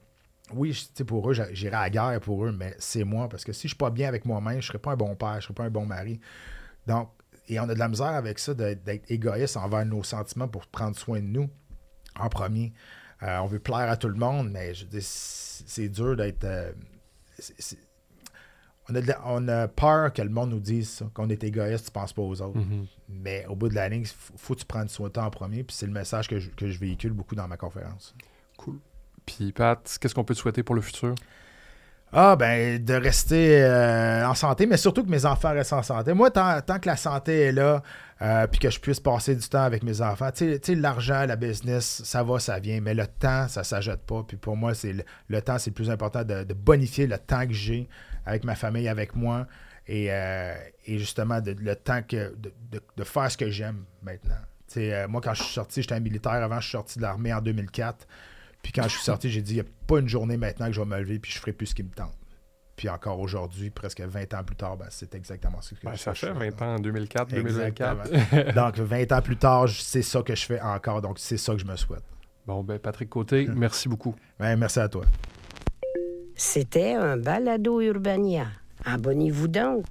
oui, 0.54 0.78
pour 1.08 1.30
eux, 1.30 1.34
j'irai 1.52 1.76
à 1.76 1.82
la 1.82 1.90
guerre 1.90 2.20
pour 2.20 2.46
eux, 2.46 2.52
mais 2.52 2.76
c'est 2.78 3.04
moi. 3.04 3.28
Parce 3.30 3.44
que 3.44 3.54
si 3.54 3.64
je 3.64 3.70
suis 3.70 3.78
pas 3.78 3.90
bien 3.90 4.08
avec 4.08 4.26
moi-même, 4.26 4.54
je 4.54 4.58
ne 4.58 4.62
serai 4.62 4.78
pas 4.78 4.92
un 4.92 4.96
bon 4.96 5.16
père, 5.16 5.34
je 5.34 5.38
ne 5.38 5.42
serai 5.42 5.54
pas 5.54 5.64
un 5.64 5.72
bon 5.72 5.86
mari. 5.86 6.20
Donc, 6.86 7.10
et 7.48 7.60
on 7.60 7.64
a 7.64 7.74
de 7.74 7.80
la 7.80 7.88
misère 7.88 8.08
avec 8.08 8.40
ça 8.40 8.54
d'être 8.54 9.10
égoïste 9.10 9.58
envers 9.58 9.86
nos 9.86 10.04
sentiments 10.04 10.48
pour 10.48 10.68
prendre 10.68 10.98
soin 10.98 11.20
de 11.20 11.26
nous 11.26 11.50
en 12.20 12.30
premier. 12.30 12.74
Euh, 13.24 13.38
on 13.40 13.46
veut 13.46 13.60
plaire 13.60 13.90
à 13.90 13.98
tout 13.98 14.10
le 14.10 14.16
monde, 14.16 14.52
mais 14.52 14.74
c'est 15.00 15.90
dur 15.90 16.16
d'être. 16.16 16.44
Euh, 16.44 16.72
on 19.26 19.48
a, 19.48 19.68
peur 19.68 20.14
que 20.14 20.22
le 20.22 20.30
monde 20.30 20.52
nous 20.52 20.60
dise 20.60 21.04
qu'on 21.14 21.30
est 21.30 21.44
égoïste, 21.44 21.86
tu 21.86 21.92
penses 21.92 22.14
pas 22.14 22.22
aux 22.22 22.42
autres. 22.42 22.60
Mm-hmm. 22.60 22.86
Mais 23.10 23.46
au 23.48 23.56
bout 23.56 23.70
de 23.70 23.76
la 23.76 23.90
ligne, 23.90 24.02
il 24.02 24.38
faut, 24.38 24.54
que 24.54 24.60
tu 24.60 24.66
prennes 24.66 24.88
soin 24.88 25.08
de 25.08 25.14
toi 25.14 25.24
en 25.24 25.32
premier. 25.32 25.64
Puis 25.64 25.76
c'est 25.76 25.88
le 25.88 25.92
message 25.92 26.28
que 26.28 26.40
je, 26.40 26.80
véhicule 26.80 27.14
beaucoup 27.14 27.36
dans 27.36 27.48
ma 27.48 27.58
conférence. 27.58 28.16
Cool. 28.58 28.80
Puis 29.26 29.52
Pat, 29.52 29.98
qu'est-ce 30.00 30.14
qu'on 30.14 30.24
peut 30.24 30.36
te 30.36 30.40
souhaiter 30.40 30.62
pour 30.62 30.76
le 30.76 30.82
futur? 30.82 31.16
Ah, 32.18 32.38
ben, 32.38 32.82
de 32.82 32.94
rester 32.94 33.62
euh, 33.62 34.26
en 34.26 34.36
santé, 34.36 34.66
mais 34.68 34.78
surtout 34.78 35.04
que 35.04 35.10
mes 35.10 35.26
enfants 35.26 35.52
restent 35.52 35.74
en 35.74 35.84
santé. 35.84 36.14
Moi, 36.14 36.32
tant, 36.32 36.62
tant 36.62 36.80
que 36.80 36.88
la 36.88 36.96
santé 36.96 37.42
est 37.42 37.52
là, 37.52 37.84
euh, 38.22 38.48
puis 38.48 38.58
que 38.58 38.70
je 38.70 38.80
puisse 38.80 39.02
passer 39.02 39.36
du 39.36 39.46
temps 39.50 39.64
avec 39.64 39.84
mes 39.84 40.00
enfants, 40.00 40.32
tu 40.34 40.58
sais, 40.64 40.76
l'argent, 40.76 41.26
la 41.26 41.36
business, 41.36 42.04
ça 42.06 42.24
va, 42.24 42.40
ça 42.40 42.58
vient, 42.60 42.80
mais 42.80 42.94
le 42.94 43.06
temps, 43.06 43.50
ça 43.50 43.60
ne 43.60 43.66
s'ajoute 43.66 44.00
pas. 44.08 44.24
Puis 44.26 44.38
pour 44.38 44.56
moi, 44.56 44.74
c'est 44.74 44.96
le, 45.28 45.42
temps, 45.42 45.58
c'est 45.58 45.72
le 45.72 45.74
plus 45.74 45.90
important 45.90 46.24
de, 46.24 46.46
bonifier 46.54 47.06
le 47.06 47.18
temps 47.18 47.46
que 47.46 47.54
j'ai 47.54 47.90
avec 48.26 48.46
ma 48.46 48.56
famille, 48.56 48.88
avec 48.88 49.14
moi, 49.14 49.46
et, 49.86 50.08
euh, 50.10 50.56
justement, 50.88 51.42
le 51.46 51.76
temps 51.76 52.02
que, 52.02 52.34
de, 52.40 53.04
faire 53.04 53.30
ce 53.30 53.36
que 53.36 53.50
j'aime 53.50 53.84
maintenant. 54.02 55.10
moi, 55.10 55.20
quand 55.20 55.34
je 55.34 55.44
suis 55.44 55.54
sorti, 55.54 55.82
j'étais 55.82 55.96
un 55.96 56.00
militaire. 56.00 56.32
Avant, 56.32 56.62
je 56.62 56.64
suis 56.64 56.78
sorti 56.78 56.98
de 56.98 57.04
l'armée 57.04 57.34
en 57.34 57.42
2004. 57.42 58.08
Puis 58.66 58.72
quand 58.72 58.82
je 58.86 58.96
suis 58.96 59.04
sorti, 59.04 59.30
j'ai 59.30 59.44
dit, 59.44 59.52
il 59.52 59.56
n'y 59.58 59.62
a 59.62 59.72
pas 59.86 60.00
une 60.00 60.10
journée 60.10 60.38
maintenant 60.38 60.66
que 60.66 60.72
je 60.72 60.82
vais 60.82 60.88
me 60.88 61.00
lever 61.00 61.20
puis 61.20 61.32
je 61.32 61.38
ferai 61.38 61.54
plus 61.54 61.68
ce 61.68 61.76
qui 61.76 61.84
me 61.84 61.92
tente. 61.92 62.18
Puis 62.76 62.90
encore 62.90 63.20
aujourd'hui, 63.20 63.70
presque 63.70 64.02
20 64.02 64.34
ans 64.34 64.44
plus 64.44 64.56
tard, 64.56 64.76
ben, 64.76 64.88
c'est 64.90 65.14
exactement 65.14 65.62
ce 65.62 65.76
que 65.76 65.86
ben, 65.86 65.94
je 65.94 66.00
Ça 66.02 66.16
fait 66.16 66.32
20 66.32 66.62
ans, 66.64 66.80
2004, 66.80 67.30
2024. 67.30 68.54
donc 68.56 68.80
20 68.80 69.12
ans 69.12 69.22
plus 69.22 69.38
tard, 69.38 69.70
c'est 69.70 70.02
ça 70.02 70.24
que 70.24 70.34
je 70.34 70.44
fais 70.44 70.60
encore. 70.60 71.04
Donc 71.04 71.20
c'est 71.20 71.38
ça 71.38 71.54
que 71.54 71.60
je 71.60 71.66
me 71.68 71.76
souhaite. 71.76 72.02
Bon, 72.48 72.64
ben 72.64 72.80
Patrick 72.80 73.08
Côté, 73.08 73.48
merci 73.56 73.88
beaucoup. 73.88 74.16
Ben, 74.40 74.56
merci 74.56 74.80
à 74.80 74.90
toi. 74.90 75.06
C'était 76.34 76.96
un 76.96 77.18
balado 77.18 77.82
Urbania. 77.82 78.48
Abonnez-vous 78.84 79.48
donc. 79.48 79.86